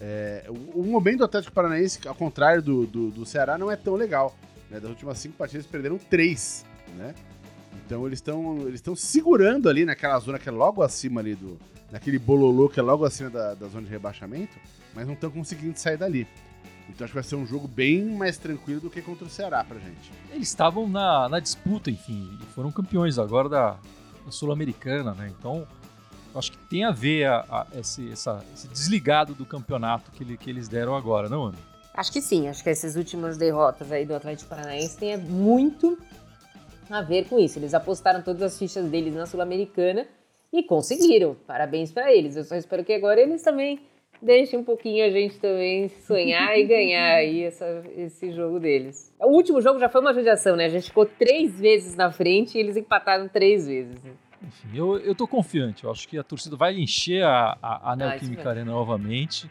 É, 0.00 0.46
o, 0.48 0.80
o, 0.80 0.84
momento 0.84 1.18
do 1.18 1.24
Atlético 1.24 1.54
Paranaense, 1.54 2.00
ao 2.06 2.14
contrário 2.14 2.60
do, 2.60 2.86
do, 2.86 3.10
do 3.10 3.26
Ceará, 3.26 3.56
não 3.56 3.70
é 3.70 3.76
tão 3.76 3.94
legal. 3.94 4.34
Né? 4.68 4.80
Das 4.80 4.90
últimas 4.90 5.18
cinco 5.18 5.36
partidas, 5.36 5.66
perderam 5.66 5.98
três, 5.98 6.64
né? 6.94 7.14
Então 7.84 8.06
eles 8.06 8.18
estão 8.18 8.62
eles 8.62 8.76
estão 8.76 8.96
segurando 8.96 9.68
ali 9.68 9.84
naquela 9.84 10.18
zona 10.18 10.38
que 10.38 10.48
é 10.48 10.52
logo 10.52 10.82
acima 10.82 11.20
ali 11.20 11.34
do... 11.34 11.58
Naquele 11.92 12.18
bololô 12.18 12.68
que 12.68 12.80
é 12.80 12.82
logo 12.82 13.04
acima 13.04 13.30
da, 13.30 13.54
da 13.54 13.68
zona 13.68 13.82
de 13.82 13.90
rebaixamento, 13.90 14.56
mas 14.94 15.06
não 15.06 15.14
estão 15.14 15.30
conseguindo 15.30 15.78
sair 15.78 15.96
dali. 15.96 16.26
Então 16.88 17.04
acho 17.04 17.12
que 17.12 17.14
vai 17.14 17.22
ser 17.22 17.36
um 17.36 17.46
jogo 17.46 17.68
bem 17.68 18.04
mais 18.04 18.36
tranquilo 18.36 18.80
do 18.80 18.90
que 18.90 19.00
contra 19.00 19.24
o 19.24 19.30
Ceará 19.30 19.64
pra 19.64 19.78
gente. 19.78 20.12
Eles 20.32 20.48
estavam 20.48 20.88
na, 20.88 21.28
na 21.28 21.40
disputa, 21.40 21.90
enfim, 21.90 22.38
e 22.42 22.46
foram 22.46 22.70
campeões 22.72 23.18
agora 23.18 23.48
da, 23.48 23.76
da 24.24 24.30
Sul-Americana, 24.30 25.14
né? 25.14 25.32
Então 25.38 25.66
acho 26.34 26.52
que 26.52 26.58
tem 26.68 26.84
a 26.84 26.90
ver 26.90 27.26
a, 27.26 27.40
a, 27.48 27.66
esse, 27.78 28.10
essa, 28.10 28.44
esse, 28.52 28.68
desligado 28.68 29.34
do 29.34 29.46
campeonato 29.46 30.10
que, 30.10 30.24
ele, 30.24 30.36
que 30.36 30.50
eles 30.50 30.68
deram 30.68 30.94
agora, 30.96 31.28
não, 31.28 31.46
Ana? 31.46 31.58
Acho 31.94 32.10
que 32.10 32.20
sim, 32.20 32.48
acho 32.48 32.62
que 32.62 32.70
essas 32.70 32.96
últimas 32.96 33.36
derrotas 33.36 33.92
aí 33.92 34.04
do 34.04 34.14
Atlético 34.14 34.50
Paranaense 34.50 34.96
têm 34.96 35.16
muito 35.16 35.96
a 36.94 37.02
ver 37.02 37.28
com 37.28 37.38
isso. 37.38 37.58
Eles 37.58 37.74
apostaram 37.74 38.22
todas 38.22 38.42
as 38.42 38.58
fichas 38.58 38.88
deles 38.88 39.14
na 39.14 39.26
Sul-Americana 39.26 40.06
e 40.52 40.62
conseguiram. 40.62 41.36
Parabéns 41.46 41.92
para 41.92 42.12
eles. 42.12 42.36
Eu 42.36 42.44
só 42.44 42.54
espero 42.54 42.84
que 42.84 42.92
agora 42.92 43.20
eles 43.20 43.42
também 43.42 43.80
deixem 44.22 44.58
um 44.58 44.64
pouquinho 44.64 45.04
a 45.04 45.10
gente 45.10 45.38
também 45.38 45.88
sonhar 45.88 46.56
e 46.58 46.64
ganhar 46.64 47.16
aí 47.16 47.42
essa, 47.42 47.82
esse 47.96 48.32
jogo 48.32 48.58
deles. 48.58 49.12
O 49.20 49.34
último 49.34 49.60
jogo 49.60 49.78
já 49.78 49.88
foi 49.88 50.00
uma 50.00 50.14
judiação, 50.14 50.56
né? 50.56 50.66
A 50.66 50.68
gente 50.68 50.86
ficou 50.86 51.04
três 51.04 51.58
vezes 51.58 51.94
na 51.96 52.10
frente 52.10 52.56
e 52.56 52.60
eles 52.60 52.76
empataram 52.76 53.28
três 53.28 53.66
vezes. 53.66 54.02
Né? 54.02 54.12
Enfim, 54.46 54.68
eu, 54.74 54.98
eu 54.98 55.14
tô 55.14 55.26
confiante. 55.26 55.84
Eu 55.84 55.90
acho 55.90 56.08
que 56.08 56.16
a 56.16 56.22
torcida 56.22 56.56
vai 56.56 56.74
encher 56.74 57.24
a, 57.24 57.58
a, 57.60 57.92
a 57.92 57.96
Neoquímica 57.96 58.48
ah, 58.48 58.52
Arena 58.52 58.70
novamente. 58.70 59.50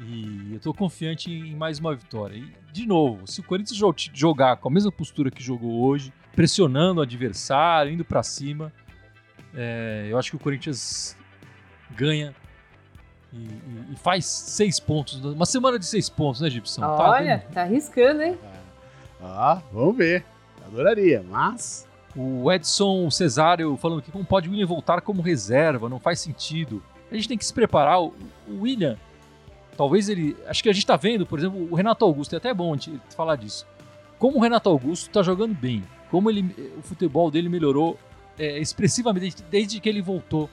E 0.00 0.54
eu 0.54 0.60
tô 0.60 0.74
confiante 0.74 1.30
em 1.30 1.54
mais 1.54 1.78
uma 1.78 1.94
vitória. 1.94 2.36
E, 2.36 2.52
de 2.72 2.86
novo, 2.86 3.26
se 3.26 3.40
o 3.40 3.44
Corinthians 3.44 3.78
jogar 4.12 4.56
com 4.56 4.68
a 4.68 4.72
mesma 4.72 4.90
postura 4.90 5.30
que 5.30 5.42
jogou 5.42 5.84
hoje, 5.84 6.12
pressionando 6.34 7.00
o 7.00 7.02
adversário, 7.02 7.92
indo 7.92 8.04
para 8.04 8.22
cima, 8.22 8.72
é, 9.54 10.06
eu 10.10 10.18
acho 10.18 10.30
que 10.30 10.36
o 10.36 10.40
Corinthians 10.40 11.16
ganha 11.90 12.34
e, 13.32 13.36
e, 13.36 13.92
e, 13.92 13.96
faz 13.96 14.26
seis 14.26 14.78
pontos. 14.78 15.22
Uma 15.24 15.46
semana 15.46 15.78
de 15.78 15.86
seis 15.86 16.08
pontos, 16.08 16.40
né, 16.40 16.50
Gibson? 16.50 16.80
Tá 16.80 17.10
Olha, 17.10 17.38
tá, 17.38 17.54
tá 17.54 17.62
arriscando, 17.62 18.22
hein? 18.22 18.38
Ah, 19.20 19.60
vamos 19.72 19.96
ver. 19.96 20.24
Adoraria, 20.66 21.24
mas 21.28 21.86
o 22.16 22.50
Edson 22.50 23.10
Cesário 23.10 23.76
falando 23.76 24.02
que 24.02 24.10
como 24.10 24.24
pode 24.24 24.48
o 24.48 24.52
William 24.52 24.66
voltar 24.66 25.00
como 25.00 25.20
reserva, 25.20 25.88
não 25.88 25.98
faz 25.98 26.20
sentido. 26.20 26.82
A 27.10 27.14
gente 27.14 27.28
tem 27.28 27.38
que 27.38 27.44
se 27.44 27.52
preparar. 27.52 28.00
O 28.00 28.14
William, 28.48 28.96
talvez 29.76 30.08
ele. 30.08 30.36
Acho 30.46 30.62
que 30.62 30.68
a 30.68 30.72
gente 30.72 30.82
está 30.82 30.96
vendo, 30.96 31.26
por 31.26 31.38
exemplo, 31.38 31.68
o 31.70 31.74
Renato 31.74 32.04
Augusto, 32.04 32.34
é 32.34 32.38
até 32.38 32.52
bom 32.52 32.72
a 32.72 32.76
gente 32.76 33.00
falar 33.16 33.36
disso. 33.36 33.66
Como 34.18 34.38
o 34.38 34.40
Renato 34.40 34.68
Augusto 34.68 35.08
está 35.08 35.22
jogando 35.22 35.54
bem, 35.54 35.82
como 36.14 36.30
ele, 36.30 36.54
o 36.78 36.82
futebol 36.82 37.28
dele 37.28 37.48
melhorou 37.48 37.98
é, 38.38 38.60
expressivamente 38.60 39.42
desde 39.50 39.80
que 39.80 39.88
ele 39.88 40.00
voltou 40.00 40.48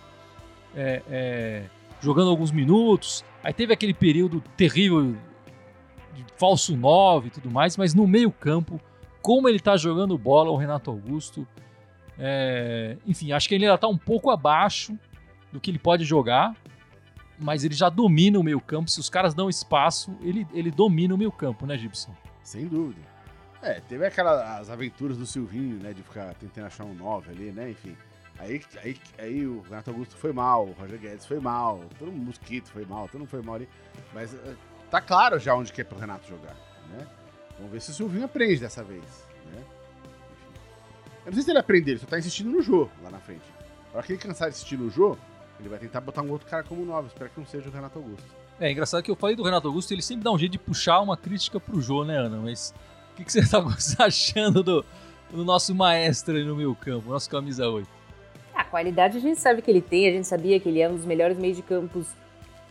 é, 0.76 1.04
é, 1.08 1.64
jogando 2.02 2.32
alguns 2.32 2.50
minutos. 2.50 3.24
Aí 3.44 3.54
teve 3.54 3.72
aquele 3.72 3.94
período 3.94 4.42
terrível 4.58 5.16
de 6.16 6.26
falso 6.36 6.76
9 6.76 7.28
e 7.28 7.30
tudo 7.30 7.52
mais, 7.52 7.78
mas 7.78 7.94
no 7.94 8.08
meio-campo 8.08 8.82
como 9.22 9.48
ele 9.48 9.58
está 9.58 9.78
jogando 9.78 10.18
bola, 10.18 10.50
o 10.50 10.58
Renato 10.58 10.90
Augusto. 10.90 11.48
É, 12.18 12.98
enfim, 13.06 13.32
acho 13.32 13.48
que 13.48 13.54
ele 13.54 13.66
ainda 13.66 13.76
está 13.76 13.88
um 13.88 14.00
pouco 14.00 14.32
abaixo 14.32 14.98
do 15.54 15.60
que 15.60 15.70
ele 15.70 15.78
pode 15.78 16.04
jogar. 16.04 16.56
mas 17.38 17.64
ele 17.64 17.76
já 17.76 17.88
domina 17.88 18.40
o 18.40 18.44
meio 18.44 18.60
campo. 18.60 18.90
Se 18.90 19.00
os 19.00 19.12
caras 19.12 19.36
dão 19.36 19.48
espaço, 19.48 20.12
ele, 20.24 20.48
ele 20.56 20.72
domina 20.72 21.14
o 21.14 21.18
meio 21.20 21.32
campo, 21.32 21.68
né, 21.68 21.78
Gibson? 21.78 22.16
Sem 22.42 22.66
dúvida. 22.66 23.11
É, 23.62 23.80
teve 23.82 24.06
aquelas 24.06 24.70
aventuras 24.70 25.18
do 25.18 25.26
Silvinho, 25.26 25.82
né, 25.82 25.94
de 25.94 26.02
ficar 26.02 26.34
tentando 26.36 26.66
achar 26.66 26.84
um 26.84 26.96
9 26.96 27.32
ali, 27.32 27.52
né, 27.52 27.70
enfim. 27.70 27.96
Aí, 28.40 28.62
aí, 28.84 28.98
aí 29.20 29.46
o 29.46 29.62
Renato 29.62 29.92
Augusto 29.92 30.18
foi 30.18 30.34
mal, 30.34 30.68
o 30.68 30.72
Roger 30.72 30.98
Guedes 30.98 31.28
foi 31.28 31.40
mal, 31.40 31.84
todo 32.00 32.12
mundo 32.12 32.26
Mosquito 32.26 32.70
foi 32.70 32.86
mal, 32.86 33.08
todo 33.08 33.20
mundo 33.20 33.30
foi 33.30 33.42
mal 33.42 33.56
ali. 33.56 33.70
Mas 34.14 34.34
uh, 34.34 34.58
tá 34.90 35.00
claro 35.00 35.38
já 35.38 35.54
onde 35.54 35.72
que 35.72 35.82
é 35.82 35.84
pro 35.84 36.00
Renato 36.00 36.28
jogar, 36.28 36.56
né? 36.90 37.08
Vamos 37.58 37.72
ver 37.72 37.82
se 37.82 37.92
o 37.92 37.94
Silvinho 37.94 38.26
aprende 38.26 38.60
dessa 38.60 38.84
vez, 38.84 39.04
né? 39.54 39.64
Eu 41.24 41.28
não 41.28 41.34
sei 41.34 41.44
se 41.44 41.52
ele 41.52 41.60
aprende, 41.60 41.92
ele 41.92 42.00
só 42.00 42.08
tá 42.08 42.18
insistindo 42.18 42.50
no 42.50 42.64
Jô 42.64 42.90
lá 43.04 43.12
na 43.12 43.20
frente. 43.20 43.46
A 43.94 43.98
hora 43.98 44.08
que 44.08 44.14
ele 44.14 44.20
cansar 44.20 44.50
de 44.50 44.56
insistir 44.56 44.78
no 44.78 44.90
Jô, 44.90 45.16
ele 45.60 45.70
vai 45.70 45.78
tentar 45.78 46.02
botar 46.02 46.24
um 46.24 46.32
outro 46.32 46.48
cara 46.48 46.64
como 46.64 46.84
9. 46.84 47.10
Espero 47.10 47.30
que 47.30 47.40
não 47.40 47.46
seja 47.46 47.70
o 47.70 47.72
Renato 47.72 48.00
Augusto. 48.00 48.26
É 48.60 48.72
engraçado 48.72 49.04
que 49.04 49.12
eu 49.12 49.16
falei 49.16 49.36
do 49.36 49.44
Renato 49.44 49.68
Augusto, 49.68 49.92
ele 49.92 50.02
sempre 50.02 50.24
dá 50.24 50.32
um 50.32 50.38
jeito 50.38 50.54
de 50.54 50.58
puxar 50.58 51.00
uma 51.02 51.16
crítica 51.16 51.60
pro 51.60 51.80
Jô, 51.80 52.04
né, 52.04 52.18
Ana? 52.18 52.38
Mas 52.38 52.74
o 53.14 53.16
que, 53.18 53.26
que 53.26 53.32
você 53.32 53.42
tá 53.48 53.64
achando 54.06 54.64
do, 54.64 54.86
do 55.32 55.46
nosso 55.46 55.74
maestro 55.74 56.36
aí 56.36 56.44
no 56.44 56.56
meio 56.56 56.76
campo, 56.76 57.10
nosso 57.10 57.30
camisa 57.30 57.70
8? 57.70 57.88
A 58.54 58.64
qualidade 58.64 59.18
a 59.18 59.22
gente 59.22 59.40
sabe 59.40 59.62
que 59.62 59.72
ele 59.72 59.82
tem, 59.82 60.08
a 60.08 60.12
gente 60.12 60.28
sabia 60.28 60.60
que 60.60 60.70
ele 60.70 60.82
é 60.82 60.90
um 60.90 60.96
dos 60.96 61.06
melhores 61.06 61.38
meios 61.38 61.58
de 61.58 61.64
campos 61.64 62.08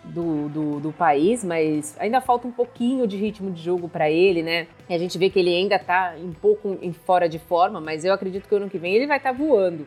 do, 0.04 0.48
do, 0.48 0.80
do, 0.80 0.92
país, 0.92 1.44
mas 1.44 1.94
ainda 1.98 2.20
falta 2.20 2.48
um 2.48 2.52
pouquinho 2.52 3.06
de 3.06 3.16
ritmo 3.16 3.50
de 3.50 3.62
jogo 3.62 3.88
para 3.88 4.10
ele, 4.10 4.42
né? 4.42 4.66
E 4.88 4.94
a 4.94 4.98
gente 4.98 5.18
vê 5.18 5.28
que 5.28 5.38
ele 5.38 5.54
ainda 5.54 5.78
tá 5.78 6.14
um 6.18 6.32
pouco 6.32 6.78
em 6.80 6.92
fora 6.92 7.28
de 7.28 7.38
forma, 7.38 7.80
mas 7.80 8.04
eu 8.04 8.12
acredito 8.12 8.48
que 8.48 8.54
ano 8.54 8.70
que 8.70 8.78
vem 8.78 8.94
ele 8.94 9.06
vai 9.06 9.18
estar 9.18 9.32
tá 9.32 9.36
voando. 9.36 9.86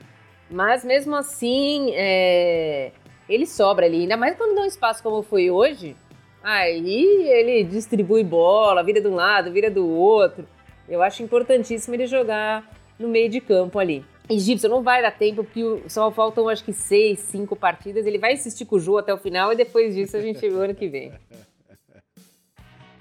Mas 0.49 0.83
mesmo 0.83 1.15
assim, 1.15 1.91
é... 1.95 2.91
ele 3.27 3.45
sobra 3.45 3.85
ali, 3.85 4.01
ainda 4.01 4.17
mais 4.17 4.35
quando 4.37 4.55
dá 4.55 4.61
um 4.61 4.67
espaço 4.67 5.01
como 5.01 5.23
foi 5.23 5.49
hoje. 5.49 5.95
Aí 6.43 7.29
ele 7.29 7.63
distribui 7.63 8.23
bola, 8.23 8.83
vira 8.83 8.99
de 8.99 9.07
um 9.07 9.15
lado, 9.15 9.51
vira 9.51 9.71
do 9.71 9.87
outro. 9.87 10.45
Eu 10.89 11.01
acho 11.01 11.23
importantíssimo 11.23 11.95
ele 11.95 12.05
jogar 12.05 12.69
no 12.99 13.07
meio 13.07 13.29
de 13.29 13.39
campo 13.39 13.79
ali. 13.79 14.05
Egípcio 14.29 14.69
não 14.69 14.83
vai 14.83 15.01
dar 15.01 15.11
tempo, 15.11 15.43
porque 15.43 15.83
só 15.87 16.11
faltam 16.11 16.49
acho 16.49 16.63
que 16.63 16.73
seis, 16.73 17.19
cinco 17.19 17.55
partidas. 17.55 18.05
Ele 18.05 18.17
vai 18.17 18.33
insistir 18.33 18.65
com 18.65 18.75
o 18.75 18.79
Ju 18.79 18.97
até 18.97 19.13
o 19.13 19.17
final 19.17 19.53
e 19.53 19.55
depois 19.55 19.95
disso 19.95 20.17
a 20.17 20.21
gente 20.21 20.39
vê 20.39 20.53
o 20.53 20.61
ano 20.61 20.75
que 20.75 20.89
vem. 20.89 21.13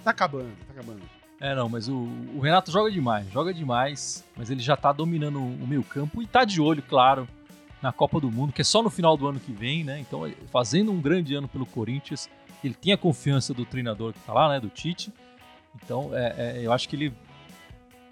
Tá 0.04 0.10
acabando, 0.10 0.52
tá 0.66 0.72
acabando. 0.72 1.02
É, 1.40 1.54
não, 1.56 1.68
mas 1.68 1.88
o, 1.88 2.08
o, 2.36 2.40
Renato 2.40 2.70
joga 2.70 2.90
demais, 2.90 3.28
joga 3.32 3.52
demais, 3.52 4.24
mas 4.36 4.48
ele 4.48 4.60
já 4.60 4.76
tá 4.76 4.92
dominando 4.92 5.40
o 5.40 5.66
meio 5.66 5.82
campo 5.82 6.22
e 6.22 6.26
tá 6.26 6.44
de 6.44 6.60
olho, 6.60 6.82
claro, 6.88 7.26
na 7.82 7.92
Copa 7.92 8.20
do 8.20 8.30
Mundo, 8.30 8.52
que 8.52 8.60
é 8.60 8.64
só 8.64 8.80
no 8.80 8.88
final 8.88 9.16
do 9.16 9.26
ano 9.26 9.40
que 9.40 9.50
vem, 9.50 9.82
né? 9.82 9.98
Então, 9.98 10.30
fazendo 10.52 10.92
um 10.92 11.00
grande 11.00 11.34
ano 11.34 11.48
pelo 11.48 11.66
Corinthians, 11.66 12.30
ele 12.64 12.74
tem 12.74 12.92
a 12.92 12.98
confiança 12.98 13.52
do 13.52 13.64
treinador 13.64 14.12
que 14.12 14.20
tá 14.20 14.32
lá, 14.32 14.48
né, 14.48 14.60
do 14.60 14.68
Tite. 14.68 15.12
Então, 15.74 16.10
é, 16.12 16.34
é, 16.36 16.60
eu 16.66 16.72
acho 16.72 16.88
que 16.88 16.96
ele 16.96 17.12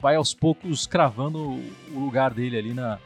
vai 0.01 0.17
aos 0.17 0.35
poucos 0.35 0.87
cravando 0.87 1.39
o 1.93 1.99
lugar 1.99 2.33
dele 2.33 2.57
ali 2.57 2.75
na, 2.75 2.99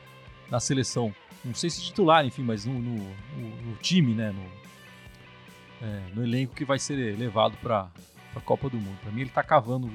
na 0.51 0.61
seleção. 0.61 1.15
Não 1.45 1.55
sei 1.55 1.69
se 1.69 1.83
titular, 1.83 2.25
enfim, 2.25 2.43
mas 2.43 2.65
no, 2.65 2.73
no, 2.79 2.97
no 2.97 3.77
time, 3.77 4.15
né? 4.15 4.33
No, 4.33 5.87
é, 5.87 6.03
no, 6.15 6.23
elenco 6.23 6.55
que 6.55 6.65
vai 6.65 6.79
ser 6.79 7.19
levado 7.19 7.57
para 7.59 7.89
a 8.35 8.41
Copa 8.41 8.71
do 8.71 8.79
Mundo. 8.79 8.97
Para 9.03 9.13
mim, 9.13 9.21
ele 9.21 9.29
está 9.29 9.43
cavando 9.43 9.91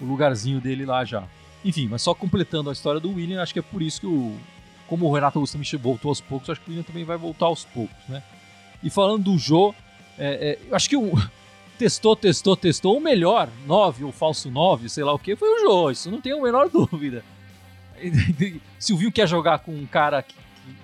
o 0.00 0.04
lugarzinho 0.04 0.60
dele 0.60 0.86
lá 0.86 1.04
já. 1.04 1.24
Enfim, 1.64 1.88
mas 1.88 2.00
só 2.00 2.14
completando 2.14 2.70
a 2.70 2.72
história 2.72 3.00
do 3.00 3.12
William, 3.12 3.42
acho 3.42 3.52
que 3.52 3.58
é 3.58 3.62
por 3.62 3.82
isso 3.82 4.00
que 4.00 4.06
o. 4.06 4.34
Como 4.86 5.04
o 5.04 5.12
Renato 5.12 5.36
Augusto 5.36 5.58
voltou 5.80 6.10
aos 6.10 6.20
poucos, 6.20 6.48
acho 6.48 6.60
que 6.60 6.68
o 6.68 6.70
William 6.70 6.84
também 6.84 7.02
vai 7.02 7.16
voltar 7.16 7.46
aos 7.46 7.64
poucos, 7.64 7.96
né? 8.08 8.22
E 8.84 8.88
falando 8.88 9.24
do 9.24 9.36
Jô, 9.36 9.74
é, 10.18 10.58
é, 10.70 10.74
acho 10.74 10.88
que 10.88 10.96
o, 10.96 11.12
testou, 11.78 12.16
testou, 12.16 12.56
testou. 12.56 12.96
O 12.96 13.00
melhor 13.00 13.48
9 13.66 14.04
ou 14.04 14.12
falso 14.12 14.50
9, 14.50 14.88
sei 14.88 15.04
lá 15.04 15.12
o 15.12 15.18
que, 15.18 15.36
foi 15.36 15.48
o 15.48 15.60
Jô. 15.60 15.90
Isso 15.90 16.10
não 16.10 16.20
tem 16.20 16.32
a 16.32 16.40
menor 16.40 16.68
dúvida. 16.70 17.24
Silvinho 18.78 19.12
quer 19.12 19.26
jogar 19.26 19.60
com 19.60 19.72
um 19.72 19.86
cara 19.86 20.22
que, 20.22 20.34
que, 20.34 20.76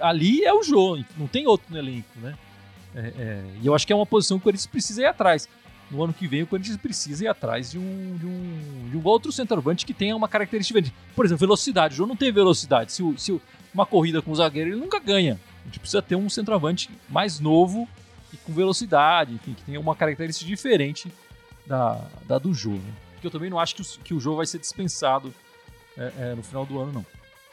ali 0.00 0.44
é 0.44 0.52
o 0.52 0.62
Jô, 0.62 0.98
não 1.16 1.26
tem 1.26 1.46
outro 1.46 1.66
no 1.70 1.78
elenco, 1.78 2.08
né? 2.16 2.34
É, 2.94 3.12
é, 3.18 3.44
e 3.62 3.66
eu 3.66 3.74
acho 3.74 3.86
que 3.86 3.92
é 3.92 3.96
uma 3.96 4.06
posição 4.06 4.38
que 4.38 4.42
o 4.42 4.44
Corinthians 4.44 4.66
precisa 4.66 5.02
ir 5.02 5.06
atrás. 5.06 5.48
No 5.90 6.02
ano 6.02 6.12
que 6.12 6.26
vem, 6.26 6.42
o 6.42 6.46
Corinthians 6.46 6.78
precisa 6.78 7.24
ir 7.24 7.28
atrás 7.28 7.70
de 7.70 7.78
um, 7.78 8.16
de 8.16 8.26
um, 8.26 8.88
de 8.90 8.96
um 8.96 9.02
outro 9.04 9.30
centroavante 9.30 9.86
que 9.86 9.94
tenha 9.94 10.16
uma 10.16 10.26
característica 10.26 10.80
diferente. 10.80 11.06
Por 11.14 11.24
exemplo, 11.24 11.40
velocidade. 11.46 11.94
O 11.94 11.96
Jô 11.98 12.06
não 12.06 12.16
tem 12.16 12.32
velocidade. 12.32 12.92
Se, 12.92 13.02
se 13.18 13.40
uma 13.72 13.86
corrida 13.86 14.20
com 14.22 14.32
o 14.32 14.34
zagueiro, 14.34 14.70
ele 14.70 14.80
nunca 14.80 14.98
ganha. 14.98 15.38
A 15.62 15.66
gente 15.66 15.78
precisa 15.78 16.02
ter 16.02 16.16
um 16.16 16.28
centroavante 16.28 16.90
mais 17.08 17.38
novo 17.38 17.86
e 18.36 18.46
com 18.46 18.52
velocidade, 18.52 19.34
enfim, 19.34 19.54
que 19.54 19.62
tenha 19.64 19.80
uma 19.80 19.96
característica 19.96 20.46
diferente 20.46 21.10
da, 21.66 22.00
da 22.26 22.38
do 22.38 22.52
Jô. 22.52 22.70
Né? 22.70 22.92
Porque 23.12 23.26
eu 23.26 23.30
também 23.30 23.50
não 23.50 23.58
acho 23.58 23.74
que 23.74 23.82
o, 23.82 23.84
que 24.04 24.14
o 24.14 24.20
Jô 24.20 24.36
vai 24.36 24.46
ser 24.46 24.58
dispensado 24.58 25.32
é, 25.96 26.12
é, 26.18 26.34
no 26.34 26.42
final 26.42 26.66
do 26.66 26.78
ano, 26.78 26.92
não. 26.92 27.06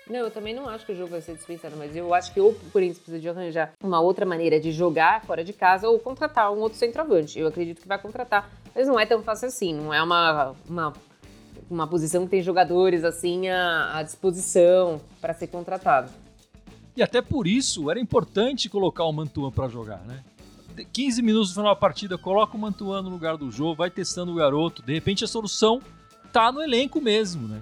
Não, 0.09 0.19
eu 0.19 0.31
também 0.31 0.53
não 0.53 0.67
acho 0.67 0.85
que 0.85 0.91
o 0.91 0.95
jogo 0.95 1.11
vai 1.11 1.21
ser 1.21 1.33
dispensado, 1.33 1.77
mas 1.77 1.95
eu 1.95 2.13
acho 2.13 2.33
que 2.33 2.39
o 2.41 2.53
Corinthians 2.73 2.97
precisa 2.97 3.19
de 3.19 3.29
arranjar 3.29 3.71
uma 3.81 4.01
outra 4.01 4.25
maneira 4.25 4.59
de 4.59 4.69
jogar 4.69 5.23
fora 5.23 5.45
de 5.45 5.53
casa 5.53 5.87
ou 5.87 5.97
contratar 5.97 6.51
um 6.51 6.59
outro 6.59 6.77
centroavante. 6.77 7.39
Eu 7.39 7.47
acredito 7.47 7.81
que 7.81 7.87
vai 7.87 7.97
contratar, 7.97 8.51
mas 8.75 8.85
não 8.85 8.99
é 8.99 9.05
tão 9.05 9.23
fácil 9.23 9.47
assim, 9.47 9.73
não 9.73 9.93
é 9.93 10.03
uma, 10.03 10.53
uma, 10.67 10.93
uma 11.69 11.87
posição 11.87 12.25
que 12.25 12.31
tem 12.31 12.41
jogadores 12.41 13.05
assim 13.05 13.47
à, 13.47 13.97
à 13.97 14.03
disposição 14.03 14.99
para 15.21 15.33
ser 15.33 15.47
contratado. 15.47 16.11
E 16.97 17.01
até 17.01 17.21
por 17.21 17.47
isso 17.47 17.89
era 17.89 17.97
importante 17.97 18.69
colocar 18.69 19.05
o 19.05 19.13
Mantuan 19.13 19.51
para 19.51 19.69
jogar, 19.69 20.03
né? 20.05 20.21
15 20.91 21.21
minutos 21.21 21.49
no 21.49 21.55
final 21.55 21.73
da 21.73 21.79
partida, 21.79 22.17
coloca 22.17 22.55
o 22.55 22.59
Mantuan 22.59 23.01
no 23.01 23.09
lugar 23.09 23.37
do 23.37 23.51
jogo, 23.51 23.75
vai 23.75 23.89
testando 23.89 24.31
o 24.31 24.35
garoto. 24.35 24.81
De 24.81 24.93
repente 24.93 25.23
a 25.23 25.27
solução 25.27 25.81
tá 26.31 26.51
no 26.51 26.61
elenco 26.61 26.99
mesmo, 26.99 27.47
né? 27.47 27.61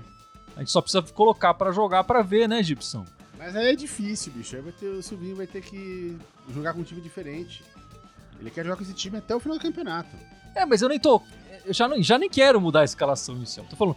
A 0.56 0.60
gente 0.60 0.72
só 0.72 0.82
precisa 0.82 1.02
colocar 1.14 1.54
para 1.54 1.72
jogar 1.72 2.04
para 2.04 2.22
ver, 2.22 2.48
né, 2.48 2.62
Gibson? 2.64 3.06
Mas 3.38 3.56
aí 3.56 3.72
é 3.72 3.76
difícil, 3.76 4.32
bicho. 4.34 4.56
Aí 4.56 4.62
vai 4.62 4.72
ter, 4.72 4.88
o 4.88 5.02
Silvinho 5.02 5.36
vai 5.36 5.48
ter 5.48 5.62
que 5.62 6.18
jogar 6.54 6.74
com 6.74 6.82
um 6.82 6.84
time 6.84 7.02
diferente. 7.02 7.64
Ele 8.40 8.50
quer 8.50 8.64
jogar 8.64 8.76
com 8.76 8.84
esse 8.84 8.94
time 8.94 9.18
até 9.18 9.36
o 9.36 9.40
final 9.40 9.58
do 9.58 9.62
campeonato. 9.62 10.16
É, 10.56 10.66
mas 10.66 10.82
eu 10.82 10.90
nem 10.90 11.00
tô. 11.00 11.22
Eu 11.66 11.74
já, 11.74 11.88
não, 11.88 12.02
já 12.02 12.18
nem 12.18 12.30
quero 12.30 12.60
mudar 12.62 12.82
a 12.82 12.86
escalação 12.86 13.36
inicial. 13.36 13.66
Tô 13.70 13.76
falando, 13.76 13.96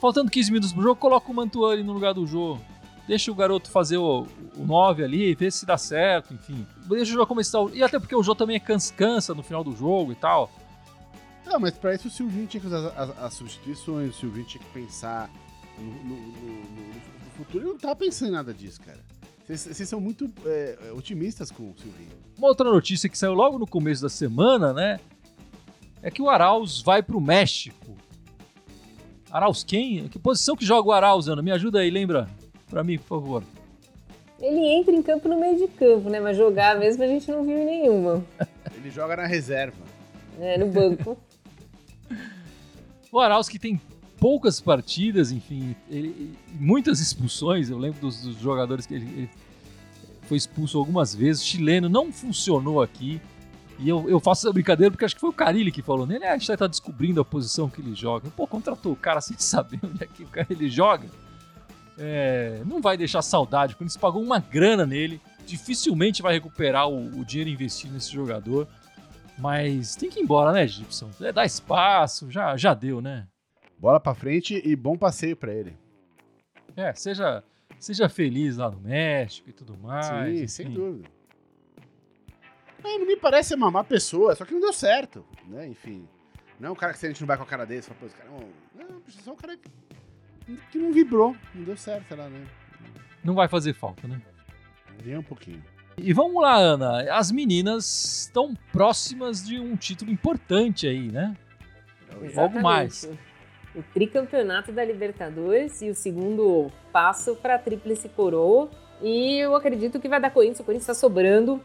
faltando 0.00 0.30
15 0.30 0.50
minutos 0.50 0.72
pro 0.72 0.82
jogo, 0.82 0.96
coloca 0.96 1.30
o 1.30 1.34
Mantuan 1.34 1.72
ali 1.72 1.82
no 1.82 1.92
lugar 1.92 2.14
do 2.14 2.26
jogo 2.26 2.60
deixa 3.06 3.30
o 3.30 3.34
garoto 3.34 3.70
fazer 3.70 3.96
o, 3.96 4.26
o 4.56 4.64
9 4.64 5.04
ali, 5.04 5.34
ver 5.34 5.50
se 5.50 5.66
dá 5.66 5.76
certo, 5.76 6.32
enfim. 6.34 6.66
Deixa 6.88 7.12
o 7.12 7.14
jogo 7.14 7.26
começar. 7.26 7.58
E 7.72 7.82
até 7.82 7.98
porque 7.98 8.14
o 8.14 8.22
jogo 8.22 8.38
também 8.38 8.56
é 8.56 8.60
cansa, 8.60 8.92
cansa 8.94 9.34
no 9.34 9.42
final 9.42 9.64
do 9.64 9.74
jogo 9.76 10.12
e 10.12 10.14
tal. 10.14 10.50
Não, 11.44 11.58
mas 11.58 11.76
pra 11.76 11.94
isso 11.94 12.08
o 12.08 12.10
Silvinho 12.10 12.46
tinha 12.46 12.60
que 12.60 12.66
usar 12.66 12.88
as, 12.96 13.18
as 13.18 13.34
substituições, 13.34 14.10
o 14.10 14.18
Silvinho 14.18 14.46
tinha 14.46 14.62
que 14.62 14.70
pensar 14.70 15.30
no, 15.78 15.84
no, 15.84 16.16
no, 16.16 16.60
no 16.62 17.30
futuro. 17.36 17.64
Ele 17.64 17.72
não 17.72 17.78
tá 17.78 17.94
pensando 17.94 18.28
em 18.28 18.32
nada 18.32 18.54
disso, 18.54 18.80
cara. 18.80 19.00
Vocês 19.46 19.88
são 19.88 20.00
muito 20.00 20.32
é, 20.46 20.92
otimistas 20.94 21.50
com 21.50 21.64
o 21.64 21.74
Silvinho. 21.76 22.12
Uma 22.38 22.48
outra 22.48 22.70
notícia 22.70 23.08
que 23.08 23.18
saiu 23.18 23.34
logo 23.34 23.58
no 23.58 23.66
começo 23.66 24.00
da 24.00 24.08
semana, 24.08 24.72
né? 24.72 25.00
É 26.00 26.10
que 26.10 26.22
o 26.22 26.28
Arauz 26.28 26.80
vai 26.80 27.02
pro 27.02 27.20
México. 27.20 27.96
Arauz 29.30 29.64
quem? 29.64 30.08
Que 30.08 30.18
posição 30.18 30.56
que 30.56 30.64
joga 30.64 30.88
o 30.88 30.92
Arauz, 30.92 31.28
Ana? 31.28 31.42
Me 31.42 31.50
ajuda 31.50 31.80
aí, 31.80 31.90
lembra? 31.90 32.28
Para 32.72 32.82
mim, 32.82 32.96
por 32.96 33.20
favor. 33.20 33.44
Ele 34.40 34.66
entra 34.66 34.94
em 34.94 35.02
campo 35.02 35.28
no 35.28 35.38
meio 35.38 35.58
de 35.58 35.68
campo, 35.68 36.08
né? 36.08 36.18
Mas 36.18 36.38
jogar 36.38 36.78
mesmo 36.78 37.04
a 37.04 37.06
gente 37.06 37.30
não 37.30 37.44
viu 37.44 37.58
nenhuma. 37.58 38.24
Ele 38.74 38.90
joga 38.90 39.14
na 39.14 39.26
reserva. 39.26 39.76
É, 40.40 40.56
no 40.56 40.66
banco. 40.66 41.16
o 43.12 43.20
Arauz 43.20 43.48
que 43.48 43.58
tem 43.58 43.78
poucas 44.18 44.58
partidas, 44.58 45.30
enfim, 45.30 45.76
ele, 45.90 46.34
muitas 46.54 46.98
expulsões. 46.98 47.68
Eu 47.68 47.76
lembro 47.76 48.00
dos, 48.00 48.22
dos 48.22 48.38
jogadores 48.38 48.86
que 48.86 48.94
ele, 48.94 49.04
ele, 49.04 49.30
foi 50.22 50.38
expulso 50.38 50.78
algumas 50.78 51.14
vezes. 51.14 51.42
O 51.42 51.46
chileno 51.46 51.88
não 51.88 52.10
funcionou 52.10 52.82
aqui. 52.82 53.20
E 53.78 53.88
eu, 53.88 54.08
eu 54.08 54.18
faço 54.18 54.46
essa 54.46 54.52
brincadeira 54.52 54.90
porque 54.90 55.04
acho 55.04 55.14
que 55.14 55.20
foi 55.20 55.30
o 55.30 55.34
Carilli 55.34 55.70
que 55.70 55.82
falou 55.82 56.06
nele. 56.06 56.24
Ah, 56.24 56.32
a 56.32 56.38
gente 56.38 56.56
tá 56.56 56.66
descobrindo 56.66 57.20
a 57.20 57.24
posição 57.24 57.68
que 57.68 57.80
ele 57.80 57.94
joga. 57.94 58.30
Pô, 58.30 58.46
contratou 58.46 58.92
o 58.92 58.96
cara 58.96 59.20
sem 59.22 59.36
saber 59.38 59.78
onde 59.84 60.02
é 60.02 60.06
que 60.06 60.24
o 60.24 60.28
cara 60.28 60.46
ele 60.50 60.70
joga 60.70 61.06
é, 61.98 62.62
não 62.64 62.80
vai 62.80 62.96
deixar 62.96 63.22
saudade, 63.22 63.74
porque 63.74 63.84
eles 63.84 63.96
pagou 63.96 64.22
uma 64.22 64.38
grana 64.38 64.86
nele, 64.86 65.20
dificilmente 65.46 66.22
vai 66.22 66.34
recuperar 66.34 66.88
o, 66.88 67.20
o 67.20 67.24
dinheiro 67.24 67.50
investido 67.50 67.94
nesse 67.94 68.12
jogador. 68.12 68.68
Mas 69.38 69.96
tem 69.96 70.10
que 70.10 70.20
ir 70.20 70.22
embora, 70.22 70.52
né, 70.52 70.66
Gibson? 70.66 71.10
É, 71.20 71.32
dá 71.32 71.44
espaço, 71.44 72.30
já, 72.30 72.56
já 72.56 72.74
deu, 72.74 73.00
né? 73.00 73.26
Bola 73.78 73.98
pra 73.98 74.14
frente 74.14 74.62
e 74.64 74.76
bom 74.76 74.96
passeio 74.96 75.36
para 75.36 75.52
ele. 75.52 75.76
É, 76.76 76.94
seja, 76.94 77.42
seja 77.78 78.08
feliz 78.08 78.56
lá 78.56 78.70
no 78.70 78.80
México 78.80 79.50
e 79.50 79.52
tudo 79.52 79.76
mais. 79.76 80.06
Sim, 80.06 80.36
enfim. 80.36 80.48
sem 80.48 80.70
dúvida. 80.70 81.08
Não, 82.82 82.98
não 82.98 83.06
me 83.06 83.16
parece 83.16 83.54
uma 83.54 83.70
má 83.70 83.84
pessoa, 83.84 84.34
só 84.34 84.44
que 84.44 84.52
não 84.52 84.60
deu 84.60 84.72
certo, 84.72 85.24
né? 85.46 85.66
Enfim. 85.66 86.08
Não 86.58 86.68
é 86.68 86.72
um 86.72 86.76
cara 86.76 86.92
que 86.92 86.98
se 87.00 87.06
a 87.06 87.08
gente 87.08 87.20
não 87.20 87.26
vai 87.26 87.36
com 87.36 87.42
a 87.42 87.46
cara 87.46 87.64
desse, 87.64 87.88
fala, 87.88 88.00
pô, 88.00 88.06
esse 88.06 88.14
cara 88.14 88.30
não, 88.30 88.48
não, 88.74 89.02
só 89.08 89.32
um 89.32 89.36
cara 89.36 89.56
que 89.56 89.68
que 90.70 90.78
não 90.78 90.92
vibrou, 90.92 91.36
não 91.54 91.64
deu 91.64 91.76
certo, 91.76 92.08
sei 92.08 92.16
lá, 92.16 92.28
né? 92.28 92.44
Não 93.24 93.34
vai 93.34 93.48
fazer 93.48 93.72
falta, 93.72 94.06
né? 94.08 94.20
Nem 95.04 95.16
um 95.16 95.22
pouquinho. 95.22 95.62
E 95.96 96.12
vamos 96.12 96.40
lá, 96.42 96.56
Ana. 96.56 97.12
As 97.12 97.30
meninas 97.30 98.22
estão 98.22 98.54
próximas 98.72 99.44
de 99.46 99.60
um 99.60 99.76
título 99.76 100.10
importante 100.10 100.86
aí, 100.86 101.10
né? 101.10 101.36
Logo 102.12 102.24
Exatamente. 102.24 102.62
mais. 102.62 103.10
O 103.74 103.82
tricampeonato 103.94 104.72
da 104.72 104.84
Libertadores 104.84 105.80
e 105.80 105.90
o 105.90 105.94
segundo 105.94 106.70
passo 106.92 107.36
para 107.36 107.54
a 107.54 107.58
Tríplice 107.58 108.08
Coroa. 108.08 108.70
E 109.00 109.38
eu 109.38 109.54
acredito 109.54 109.98
que 110.00 110.08
vai 110.08 110.20
dar 110.20 110.30
Corinthians. 110.30 110.60
O 110.60 110.64
Corinthians 110.64 110.88
está 110.88 110.94
sobrando. 110.94 111.60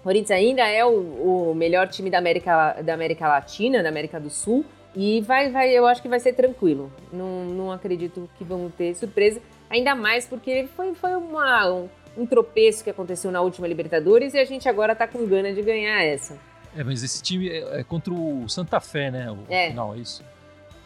O 0.00 0.02
Corinthians 0.02 0.30
ainda 0.30 0.66
é 0.66 0.84
o, 0.84 1.50
o 1.50 1.54
melhor 1.54 1.88
time 1.88 2.10
da 2.10 2.18
América, 2.18 2.80
da 2.82 2.94
América 2.94 3.28
Latina, 3.28 3.82
da 3.82 3.88
América 3.88 4.18
do 4.18 4.30
Sul. 4.30 4.64
E 4.94 5.20
vai, 5.20 5.50
vai, 5.50 5.70
eu 5.70 5.86
acho 5.86 6.02
que 6.02 6.08
vai 6.08 6.18
ser 6.20 6.32
tranquilo. 6.32 6.92
Não, 7.12 7.44
não 7.44 7.72
acredito 7.72 8.28
que 8.36 8.44
vamos 8.44 8.72
ter 8.74 8.94
surpresa. 8.94 9.40
Ainda 9.68 9.94
mais 9.94 10.26
porque 10.26 10.68
foi, 10.74 10.94
foi 10.94 11.14
uma, 11.14 11.70
um, 11.72 11.88
um 12.16 12.26
tropeço 12.26 12.82
que 12.82 12.90
aconteceu 12.90 13.30
na 13.30 13.40
última 13.40 13.68
Libertadores 13.68 14.34
e 14.34 14.38
a 14.38 14.44
gente 14.44 14.68
agora 14.68 14.94
tá 14.96 15.06
com 15.06 15.24
gana 15.26 15.52
de 15.52 15.62
ganhar 15.62 16.02
essa. 16.02 16.36
É, 16.76 16.82
mas 16.82 17.02
esse 17.04 17.22
time 17.22 17.48
é, 17.48 17.80
é 17.80 17.84
contra 17.84 18.12
o 18.12 18.48
Santa 18.48 18.80
Fé, 18.80 19.10
né? 19.10 19.30
O 19.30 19.38
É. 19.48 19.68
final, 19.70 19.94
é 19.94 19.98
isso. 19.98 20.24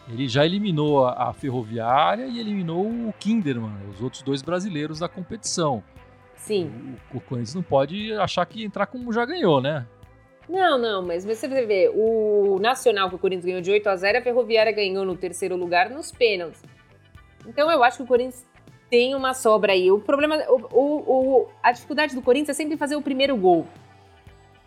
Ele 0.07 0.27
já 0.27 0.45
eliminou 0.45 1.05
a, 1.07 1.29
a 1.29 1.33
Ferroviária 1.33 2.25
e 2.27 2.39
eliminou 2.39 2.85
o 2.85 3.13
Kinderman, 3.19 3.71
os 3.91 4.01
outros 4.01 4.21
dois 4.21 4.43
brasileiros 4.43 4.99
da 4.99 5.07
competição. 5.09 5.83
Sim. 6.37 6.71
O, 7.11 7.17
o 7.17 7.21
Corinthians 7.21 7.55
não 7.55 7.63
pode 7.63 8.13
achar 8.13 8.45
que 8.45 8.63
entrar 8.63 8.85
como 8.85 9.11
já 9.11 9.25
ganhou, 9.25 9.59
né? 9.59 9.83
Não, 10.47 10.77
não, 10.77 11.01
mas 11.01 11.25
você 11.25 11.47
vê, 11.47 11.89
o 11.93 12.59
Nacional 12.61 13.09
que 13.09 13.15
o 13.15 13.19
Corinthians 13.19 13.45
ganhou 13.45 13.61
de 13.61 13.71
8 13.71 13.87
a 13.89 13.95
0 13.95 14.19
a 14.19 14.21
Ferroviária 14.21 14.71
ganhou 14.71 15.03
no 15.03 15.15
terceiro 15.17 15.55
lugar 15.55 15.89
nos 15.89 16.11
pênaltis. 16.11 16.61
Então 17.47 17.69
eu 17.71 17.83
acho 17.83 17.97
que 17.97 18.03
o 18.03 18.07
Corinthians 18.07 18.45
tem 18.89 19.15
uma 19.15 19.33
sobra 19.33 19.73
aí. 19.73 19.89
O 19.91 19.99
problema, 19.99 20.37
o, 20.47 20.61
o- 20.79 21.39
o- 21.41 21.47
a 21.63 21.71
dificuldade 21.71 22.13
do 22.13 22.21
Corinthians 22.21 22.49
é 22.57 22.61
sempre 22.61 22.77
fazer 22.77 22.95
o 22.95 23.01
primeiro 23.01 23.35
gol. 23.35 23.65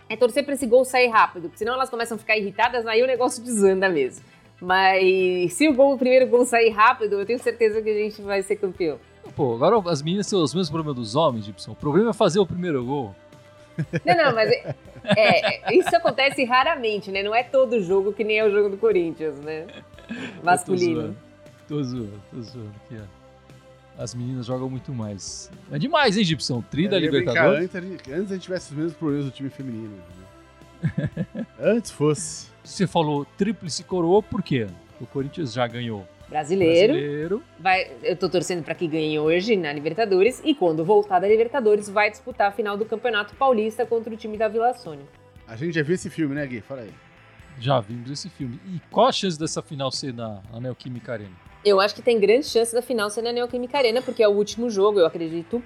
É 0.08 0.16
torcer 0.16 0.44
para 0.44 0.54
esse 0.54 0.66
gol 0.66 0.84
sair 0.84 1.08
rápido, 1.08 1.42
porque 1.42 1.58
senão 1.58 1.74
elas 1.74 1.90
começam 1.90 2.16
a 2.16 2.18
ficar 2.18 2.36
irritadas, 2.36 2.86
aí 2.86 3.02
o 3.02 3.06
negócio 3.06 3.42
desanda 3.44 3.88
mesmo. 3.88 4.24
Mas 4.60 5.52
se 5.52 5.68
o, 5.68 5.74
gol, 5.74 5.94
o 5.94 5.98
primeiro 5.98 6.26
gol 6.26 6.44
sair 6.44 6.70
rápido, 6.70 7.20
eu 7.20 7.26
tenho 7.26 7.38
certeza 7.38 7.80
que 7.80 7.88
a 7.88 7.94
gente 7.94 8.20
vai 8.22 8.42
ser 8.42 8.56
campeão. 8.56 8.98
Pô, 9.36 9.54
agora 9.54 9.76
as 9.90 10.02
meninas 10.02 10.26
têm 10.28 10.36
os 10.38 10.52
mesmos 10.52 10.70
problemas 10.70 10.96
dos 10.96 11.14
homens, 11.14 11.44
Gibson. 11.44 11.72
O 11.72 11.76
problema 11.76 12.10
é 12.10 12.12
fazer 12.12 12.40
o 12.40 12.46
primeiro 12.46 12.84
gol. 12.84 13.14
Não, 14.04 14.16
não, 14.16 14.34
mas 14.34 14.50
é, 14.50 14.74
é, 15.16 15.74
isso 15.76 15.94
acontece 15.94 16.44
raramente, 16.44 17.10
né? 17.10 17.22
Não 17.22 17.34
é 17.34 17.42
todo 17.42 17.80
jogo 17.82 18.12
que 18.12 18.24
nem 18.24 18.38
é 18.38 18.44
o 18.44 18.50
jogo 18.50 18.68
do 18.70 18.76
Corinthians, 18.76 19.38
né? 19.40 19.66
Masculino. 20.42 21.16
Tô 21.66 21.82
zoando, 21.82 22.22
tô 22.30 22.40
zoando. 22.42 22.72
Aqui, 22.86 22.96
ó. 23.00 24.02
As 24.02 24.14
meninas 24.14 24.46
jogam 24.46 24.70
muito 24.70 24.92
mais. 24.92 25.50
É 25.72 25.78
demais, 25.78 26.16
hein, 26.16 26.24
Gibson? 26.24 26.62
Tri 26.62 26.86
da 26.88 26.96
Eu 26.98 27.02
ia 27.02 27.10
brincar 27.10 27.32
Libertadores. 27.32 27.64
Antes, 27.64 27.76
a 27.76 27.80
gente- 27.80 28.12
antes 28.12 28.30
a 28.30 28.34
gente 28.34 28.42
tivesse 28.44 28.70
os 28.72 28.76
mesmos 28.76 28.94
problemas 28.94 29.24
do 29.26 29.30
time 29.32 29.50
feminino. 29.50 29.96
né? 29.96 31.46
antes 31.58 31.90
fosse. 31.90 32.48
Você 32.62 32.86
falou 32.86 33.26
tríplice 33.36 33.82
coroa, 33.82 34.22
por 34.22 34.42
quê? 34.42 34.66
O 35.00 35.06
Corinthians 35.06 35.52
já 35.52 35.66
ganhou 35.66 36.06
Brasileiro. 36.28 36.92
brasileiro. 36.92 37.42
Vai, 37.58 37.90
eu 38.02 38.14
tô 38.16 38.28
torcendo 38.28 38.62
pra 38.62 38.74
que 38.74 38.86
ganhe 38.86 39.18
hoje 39.18 39.56
na 39.56 39.72
Libertadores 39.72 40.42
e 40.44 40.54
quando 40.54 40.84
voltar 40.84 41.18
da 41.20 41.28
Libertadores 41.28 41.88
vai 41.88 42.10
disputar 42.10 42.48
a 42.48 42.52
final 42.52 42.76
do 42.76 42.84
Campeonato 42.84 43.34
Paulista 43.34 43.86
contra 43.86 44.12
o 44.12 44.16
time 44.16 44.36
da 44.36 44.46
Vila 44.48 44.74
Sônia. 44.74 45.06
A 45.46 45.56
gente 45.56 45.74
já 45.74 45.82
viu 45.82 45.94
esse 45.94 46.10
filme, 46.10 46.34
né, 46.34 46.46
Gui? 46.46 46.60
Fala 46.60 46.82
aí. 46.82 46.90
Já 47.58 47.80
vimos 47.80 48.10
esse 48.10 48.28
filme. 48.28 48.60
E 48.66 48.78
qual 48.90 49.08
a 49.08 49.12
chance 49.12 49.38
dessa 49.38 49.62
final 49.62 49.90
ser 49.90 50.12
na 50.12 50.42
na 50.52 50.60
Neoquímica 50.60 51.12
Arena? 51.14 51.32
Eu 51.64 51.80
acho 51.80 51.94
que 51.94 52.02
tem 52.02 52.20
grande 52.20 52.46
chance 52.46 52.72
da 52.72 52.82
final 52.82 53.10
ser 53.10 53.22
na 53.22 53.32
Neoquímica 53.32 53.78
Arena, 53.78 54.00
porque 54.02 54.22
é 54.22 54.28
o 54.28 54.32
último 54.32 54.70
jogo, 54.70 55.00
eu 55.00 55.06
acredito 55.06 55.62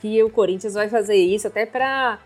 que 0.00 0.22
o 0.22 0.30
Corinthians 0.30 0.74
vai 0.74 0.88
fazer 0.88 1.14
isso 1.16 1.46
até 1.46 1.66
pra, 1.66 2.18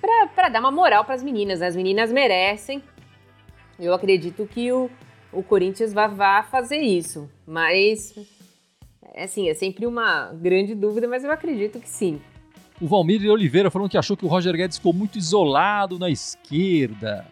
pra, 0.00 0.26
pra 0.34 0.48
dar 0.48 0.60
uma 0.60 0.70
moral 0.70 1.04
pras 1.04 1.22
meninas. 1.22 1.60
né? 1.60 1.66
As 1.66 1.76
meninas 1.76 2.10
merecem. 2.10 2.82
Eu 3.78 3.92
acredito 3.94 4.46
que 4.46 4.72
o, 4.72 4.90
o 5.32 5.42
Corinthians 5.42 5.92
vai, 5.92 6.08
vai 6.08 6.42
fazer 6.44 6.78
isso. 6.78 7.28
Mas, 7.46 8.14
é 9.14 9.24
assim, 9.24 9.48
é 9.48 9.54
sempre 9.54 9.86
uma 9.86 10.32
grande 10.32 10.74
dúvida, 10.74 11.08
mas 11.08 11.24
eu 11.24 11.30
acredito 11.30 11.80
que 11.80 11.88
sim. 11.88 12.20
O 12.80 12.86
Valmir 12.86 13.30
Oliveira 13.30 13.70
falando 13.70 13.88
que 13.88 13.98
achou 13.98 14.16
que 14.16 14.24
o 14.24 14.28
Roger 14.28 14.54
Guedes 14.54 14.76
ficou 14.76 14.92
muito 14.92 15.16
isolado 15.18 15.98
na 15.98 16.10
esquerda. 16.10 17.26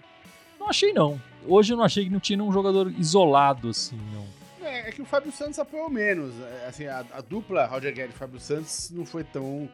Não 0.58 0.68
achei, 0.68 0.92
não. 0.92 1.20
Hoje 1.46 1.72
eu 1.72 1.76
não 1.76 1.84
achei 1.84 2.04
que 2.04 2.10
não 2.10 2.20
tinha 2.20 2.42
um 2.42 2.52
jogador 2.52 2.92
isolado 2.98 3.70
assim, 3.70 3.98
não. 4.12 4.24
É, 4.66 4.88
é 4.88 4.92
que 4.92 5.02
o 5.02 5.04
Fábio 5.04 5.32
Santos 5.32 5.58
apoiou 5.58 5.90
menos. 5.90 6.34
É, 6.40 6.66
Assim, 6.68 6.86
a, 6.86 7.04
a 7.12 7.20
dupla 7.20 7.66
Roger 7.66 7.92
Guedes 7.92 8.14
e 8.14 8.18
Fábio 8.18 8.38
Santos 8.38 8.90
não 8.94 9.04
foi 9.04 9.24
tão, 9.24 9.68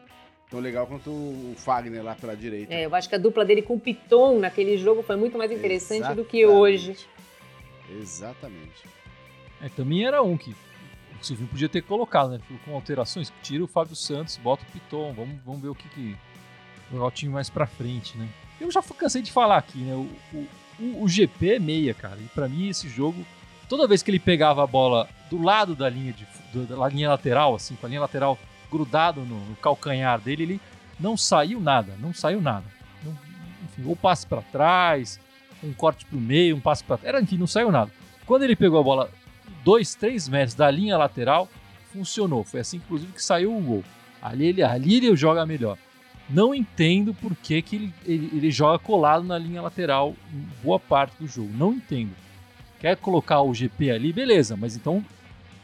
tão 0.49 0.59
legal 0.59 0.87
quanto 0.87 1.11
o 1.11 1.53
Fagner 1.57 2.03
lá 2.03 2.15
pela 2.15 2.35
direita. 2.35 2.73
É, 2.73 2.85
eu 2.85 2.95
acho 2.95 3.07
que 3.07 3.15
a 3.15 3.19
dupla 3.19 3.45
dele 3.45 3.61
com 3.61 3.75
o 3.75 3.79
Piton 3.79 4.39
naquele 4.39 4.77
jogo 4.77 5.03
foi 5.03 5.15
muito 5.15 5.37
mais 5.37 5.51
interessante 5.51 6.13
do 6.15 6.23
que 6.23 6.39
Exatamente. 6.39 6.45
hoje. 6.45 6.97
Exatamente. 7.89 8.83
É, 9.61 9.69
também 9.69 10.05
era 10.05 10.21
um 10.21 10.37
que 10.37 10.51
o 11.19 11.23
Silvinho 11.25 11.49
podia 11.49 11.69
ter 11.69 11.81
colocado, 11.81 12.31
né? 12.31 12.39
Com 12.65 12.75
alterações. 12.75 13.31
Tira 13.41 13.63
o 13.63 13.67
Fábio 13.67 13.95
Santos, 13.95 14.37
bota 14.37 14.63
o 14.63 14.71
Piton. 14.71 15.13
Vamos, 15.13 15.37
vamos 15.45 15.61
ver 15.61 15.69
o 15.69 15.75
que 15.75 15.87
que. 15.89 16.15
Jogar 16.91 17.05
o 17.07 17.11
time 17.11 17.33
mais 17.33 17.49
pra 17.49 17.67
frente, 17.67 18.17
né? 18.17 18.27
Eu 18.61 18.71
já 18.71 18.81
cansei 18.81 19.21
de 19.21 19.31
falar 19.31 19.57
aqui, 19.57 19.77
né? 19.79 19.93
O, 19.93 20.09
o, 20.79 21.03
o- 21.03 21.07
GP 21.09 21.55
é 21.55 21.59
meia, 21.59 21.93
cara. 21.93 22.17
E 22.19 22.23
pra 22.33 22.47
mim, 22.47 22.69
esse 22.69 22.87
jogo, 22.87 23.25
toda 23.67 23.87
vez 23.87 24.01
que 24.01 24.09
ele 24.09 24.19
pegava 24.19 24.63
a 24.63 24.67
bola 24.67 25.07
do 25.29 25.41
lado 25.41 25.75
da 25.75 25.89
linha, 25.89 26.13
de, 26.13 26.25
da 26.65 26.87
linha 26.87 27.09
lateral, 27.09 27.53
assim, 27.55 27.75
com 27.75 27.85
a 27.85 27.89
linha 27.89 28.01
lateral 28.01 28.37
grudado 28.71 29.21
no, 29.21 29.39
no 29.45 29.55
calcanhar 29.57 30.19
dele, 30.19 30.43
ele 30.43 30.61
não 30.99 31.17
saiu 31.17 31.59
nada, 31.59 31.93
não 31.99 32.13
saiu 32.13 32.39
nada. 32.41 32.65
Não- 33.03 33.17
enfim, 33.65 33.83
ou 33.85 33.95
passe 33.95 34.25
pra 34.25 34.41
trás, 34.41 35.19
um 35.63 35.73
corte 35.73 36.05
pro 36.05 36.19
meio, 36.19 36.55
um 36.55 36.59
passe 36.59 36.83
pra 36.83 36.99
Era, 37.03 37.21
enfim, 37.21 37.37
não 37.37 37.47
saiu 37.47 37.71
nada. 37.71 37.91
Quando 38.25 38.43
ele 38.43 38.55
pegou 38.55 38.79
a 38.79 38.83
bola 38.83 39.09
dois, 39.63 39.95
três 39.95 40.27
metros 40.27 40.53
da 40.55 40.69
linha 40.69 40.97
lateral, 40.97 41.47
funcionou. 41.93 42.43
Foi 42.43 42.59
assim, 42.59 42.77
inclusive, 42.77 43.11
que 43.13 43.23
saiu 43.23 43.55
o 43.55 43.61
gol. 43.61 43.83
Ali 44.21 44.47
ele, 44.47 44.63
ali 44.63 44.95
ele 44.97 45.15
joga 45.15 45.45
melhor. 45.45 45.77
Não 46.29 46.53
entendo 46.53 47.13
por 47.13 47.33
que, 47.35 47.61
que 47.61 47.75
ele, 47.77 47.93
ele, 48.05 48.29
ele 48.33 48.51
joga 48.51 48.77
colado 48.77 49.23
na 49.23 49.37
linha 49.37 49.61
lateral 49.61 50.13
boa 50.61 50.77
parte 50.79 51.15
do 51.19 51.27
jogo. 51.27 51.49
Não 51.53 51.71
entendo. 51.73 52.11
Quer 52.79 52.97
colocar 52.97 53.41
o 53.41 53.53
GP 53.53 53.91
ali, 53.91 54.11
beleza, 54.11 54.55
mas 54.57 54.75
então 54.75 55.03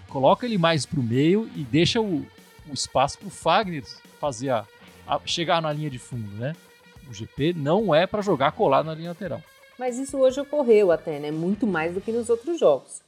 coloca 0.07 0.45
ele 0.45 0.57
mais 0.57 0.85
pro 0.85 1.03
meio 1.03 1.49
e 1.55 1.63
deixa 1.63 1.99
o, 1.99 2.25
o 2.67 2.73
espaço 2.73 3.19
pro 3.19 3.29
Fagner 3.29 3.83
fazer 4.19 4.49
a, 4.51 4.65
a- 5.05 5.19
chegar 5.25 5.61
na 5.61 5.71
linha 5.73 5.89
de 5.89 5.99
fundo, 5.99 6.29
né? 6.37 6.55
O 7.09 7.13
GP 7.13 7.53
não 7.53 7.93
é 7.93 8.07
para 8.07 8.21
jogar 8.21 8.53
colado 8.53 8.85
na 8.85 8.95
linha 8.95 9.09
lateral. 9.09 9.41
Mas 9.83 9.99
isso 9.99 10.17
hoje 10.17 10.39
ocorreu 10.39 10.93
até, 10.93 11.19
né? 11.19 11.29
Muito 11.29 11.67
mais 11.67 11.93
do 11.93 11.99
que 11.99 12.09
nos 12.09 12.29
outros 12.29 12.57
jogos. 12.57 13.01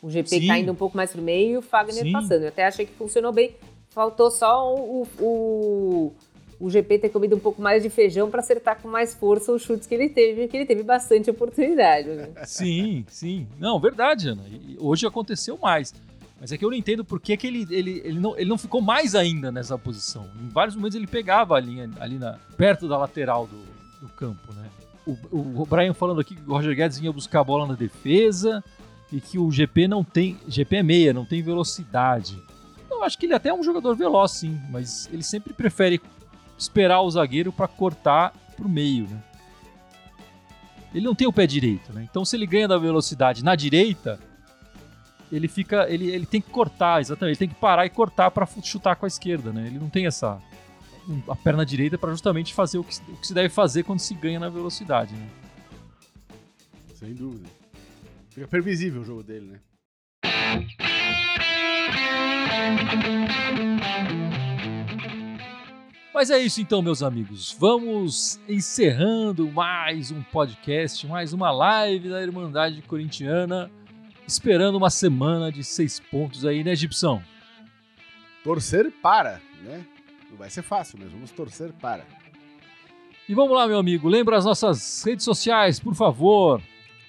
O 0.00 0.08
GP 0.08 0.28
Sim. 0.28 0.46
caindo 0.46 0.70
um 0.70 0.76
pouco 0.76 0.96
mais 0.96 1.10
pro 1.10 1.20
meio 1.20 1.54
e 1.54 1.56
o 1.56 1.60
Fagner 1.60 2.04
Sim. 2.04 2.12
passando. 2.12 2.42
Eu 2.42 2.48
até 2.50 2.64
achei 2.64 2.86
que 2.86 2.92
funcionou 2.92 3.32
bem. 3.32 3.56
Faltou 3.88 4.30
só 4.30 4.72
o, 4.72 5.08
o, 5.18 6.12
o 6.60 6.70
GP 6.70 7.00
ter 7.00 7.08
comido 7.08 7.34
um 7.34 7.40
pouco 7.40 7.60
mais 7.60 7.82
de 7.82 7.90
feijão 7.90 8.30
para 8.30 8.38
acertar 8.38 8.80
com 8.80 8.86
mais 8.86 9.12
força 9.12 9.50
os 9.50 9.62
chutes 9.62 9.88
que 9.88 9.94
ele 9.96 10.08
teve, 10.08 10.46
que 10.46 10.56
ele 10.56 10.66
teve 10.66 10.84
bastante 10.84 11.28
oportunidade. 11.28 12.08
Né? 12.10 12.28
Sim, 12.46 13.04
sim. 13.08 13.48
Não, 13.58 13.80
verdade, 13.80 14.28
Ana. 14.28 14.44
Hoje 14.78 15.08
aconteceu 15.08 15.58
mais. 15.58 15.92
Mas 16.40 16.52
é 16.52 16.56
que 16.56 16.64
eu 16.64 16.70
não 16.70 16.76
entendo 16.76 17.04
por 17.04 17.18
que, 17.18 17.36
que 17.36 17.48
ele, 17.48 17.66
ele, 17.68 18.02
ele, 18.04 18.20
não, 18.20 18.38
ele 18.38 18.48
não 18.48 18.56
ficou 18.56 18.80
mais 18.80 19.16
ainda 19.16 19.50
nessa 19.50 19.76
posição. 19.76 20.30
Em 20.40 20.48
vários 20.48 20.76
momentos 20.76 20.94
ele 20.94 21.08
pegava 21.08 21.56
a 21.56 21.60
linha 21.60 21.90
ali 21.98 22.20
na, 22.20 22.38
perto 22.56 22.86
da 22.86 22.96
lateral 22.96 23.48
do, 23.48 23.64
do 24.00 24.08
campo, 24.14 24.52
né? 24.54 24.70
O, 25.10 25.36
o, 25.36 25.62
o 25.62 25.66
Brian 25.66 25.92
falando 25.92 26.20
aqui 26.20 26.36
que 26.36 26.48
o 26.48 26.52
Roger 26.52 26.74
Guedes 26.74 26.98
vinha 26.98 27.12
buscar 27.12 27.40
a 27.40 27.44
bola 27.44 27.66
na 27.66 27.74
defesa 27.74 28.62
e 29.12 29.20
que 29.20 29.38
o 29.38 29.50
GP 29.50 29.88
não 29.88 30.04
tem. 30.04 30.38
GP 30.46 30.76
é 30.76 30.82
meia, 30.82 31.12
não 31.12 31.24
tem 31.24 31.42
velocidade. 31.42 32.40
Eu 32.90 33.02
acho 33.02 33.18
que 33.18 33.26
ele 33.26 33.34
até 33.34 33.48
é 33.48 33.54
um 33.54 33.62
jogador 33.62 33.94
veloz, 33.96 34.32
sim, 34.32 34.60
mas 34.70 35.08
ele 35.12 35.22
sempre 35.22 35.52
prefere 35.52 36.00
esperar 36.58 37.00
o 37.00 37.10
zagueiro 37.10 37.52
para 37.52 37.66
cortar 37.66 38.32
pro 38.56 38.68
meio, 38.68 39.08
né? 39.08 39.22
Ele 40.94 41.06
não 41.06 41.14
tem 41.14 41.26
o 41.26 41.32
pé 41.32 41.46
direito, 41.46 41.92
né? 41.92 42.06
Então 42.10 42.24
se 42.24 42.36
ele 42.36 42.46
ganha 42.46 42.68
da 42.68 42.76
velocidade 42.76 43.44
na 43.44 43.54
direita, 43.54 44.18
ele 45.32 45.48
fica, 45.48 45.88
ele, 45.88 46.10
ele 46.10 46.26
tem 46.26 46.40
que 46.40 46.50
cortar, 46.50 47.00
exatamente, 47.00 47.30
ele 47.30 47.48
tem 47.48 47.48
que 47.48 47.60
parar 47.60 47.86
e 47.86 47.90
cortar 47.90 48.30
para 48.30 48.46
chutar 48.62 48.96
com 48.96 49.06
a 49.06 49.08
esquerda, 49.08 49.52
né? 49.52 49.66
Ele 49.66 49.78
não 49.78 49.88
tem 49.88 50.06
essa 50.06 50.40
a 51.28 51.36
perna 51.36 51.64
direita 51.64 51.96
para 51.98 52.10
justamente 52.10 52.52
fazer 52.54 52.78
o 52.78 52.84
que, 52.84 52.94
se- 52.94 53.02
o 53.08 53.16
que 53.16 53.26
se 53.26 53.34
deve 53.34 53.48
fazer 53.48 53.82
quando 53.84 53.98
se 54.00 54.14
ganha 54.14 54.38
na 54.40 54.48
velocidade, 54.48 55.14
né? 55.14 55.28
Sem 56.94 57.14
dúvida. 57.14 57.48
Fica 58.30 58.46
previsível 58.46 59.02
o 59.02 59.04
jogo 59.04 59.22
dele, 59.22 59.46
né? 59.46 59.60
Mas 66.12 66.30
é 66.30 66.38
isso 66.38 66.60
então, 66.60 66.82
meus 66.82 67.02
amigos. 67.02 67.56
Vamos 67.58 68.40
encerrando 68.48 69.50
mais 69.50 70.10
um 70.10 70.22
podcast, 70.22 71.06
mais 71.06 71.32
uma 71.32 71.50
live 71.50 72.08
da 72.10 72.20
Irmandade 72.20 72.82
Corintiana, 72.82 73.70
esperando 74.26 74.76
uma 74.76 74.90
semana 74.90 75.50
de 75.52 75.62
seis 75.62 76.00
pontos 76.00 76.44
aí, 76.44 76.64
né, 76.64 76.74
Gibson? 76.74 77.22
Torcer 78.42 78.90
para, 79.02 79.40
né? 79.62 79.84
Não 80.30 80.36
vai 80.36 80.48
ser 80.48 80.62
fácil, 80.62 80.98
mas 81.00 81.10
vamos 81.10 81.30
torcer 81.32 81.72
para. 81.74 82.06
E 83.28 83.34
vamos 83.34 83.54
lá, 83.54 83.66
meu 83.66 83.78
amigo, 83.78 84.08
lembra 84.08 84.36
as 84.36 84.44
nossas 84.44 85.02
redes 85.04 85.24
sociais, 85.24 85.78
por 85.78 85.94
favor. 85.94 86.62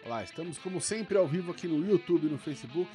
Olá, 0.05 0.23
estamos 0.23 0.57
como 0.57 0.81
sempre 0.81 1.17
ao 1.17 1.27
vivo 1.27 1.51
aqui 1.51 1.67
no 1.67 1.86
YouTube 1.88 2.27
e 2.27 2.29
no 2.29 2.38
Facebook. 2.38 2.89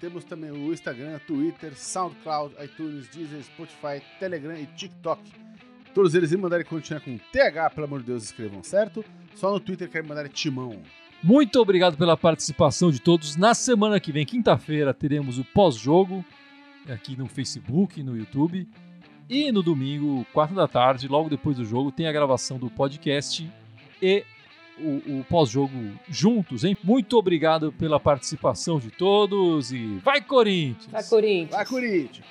Temos 0.00 0.24
também 0.24 0.50
o 0.50 0.72
Instagram, 0.72 1.18
Twitter, 1.26 1.76
SoundCloud, 1.76 2.54
iTunes, 2.62 3.08
Deezer, 3.08 3.42
Spotify, 3.42 4.02
Telegram 4.18 4.58
e 4.58 4.66
TikTok. 4.66 5.20
Todos 5.94 6.14
eles 6.14 6.30
me 6.30 6.36
mandarem 6.38 6.66
continuar 6.66 7.00
com 7.00 7.16
TH, 7.32 7.70
pelo 7.70 7.86
amor 7.86 8.00
de 8.00 8.06
Deus, 8.06 8.24
escrevam 8.24 8.62
certo. 8.62 9.04
Só 9.34 9.50
no 9.50 9.60
Twitter 9.60 9.88
querem 9.88 10.08
mandar 10.08 10.28
Timão. 10.28 10.82
Muito 11.22 11.58
obrigado 11.58 11.96
pela 11.96 12.16
participação 12.16 12.90
de 12.90 13.00
todos. 13.00 13.36
Na 13.36 13.54
semana 13.54 13.98
que 13.98 14.12
vem, 14.12 14.26
quinta-feira, 14.26 14.92
teremos 14.92 15.38
o 15.38 15.44
pós-jogo 15.44 16.24
aqui 16.88 17.16
no 17.16 17.26
Facebook, 17.26 18.02
no 18.02 18.16
YouTube. 18.16 18.68
E 19.28 19.50
no 19.50 19.62
domingo, 19.62 20.24
4 20.32 20.54
da 20.54 20.68
tarde, 20.68 21.08
logo 21.08 21.28
depois 21.28 21.56
do 21.56 21.64
jogo, 21.64 21.90
tem 21.90 22.06
a 22.06 22.12
gravação 22.12 22.58
do 22.58 22.70
podcast 22.70 23.50
e 24.00 24.24
o, 24.78 25.20
o 25.20 25.24
pós-jogo 25.28 25.72
juntos, 26.08 26.62
hein? 26.62 26.76
Muito 26.84 27.16
obrigado 27.16 27.72
pela 27.72 27.98
participação 27.98 28.78
de 28.78 28.90
todos 28.90 29.72
e 29.72 29.98
vai 30.04 30.20
Corinthians! 30.20 30.92
Vai, 30.92 31.02
Corinthians! 31.04 31.50
Vai, 31.50 31.66
Corinthians! 31.66 32.24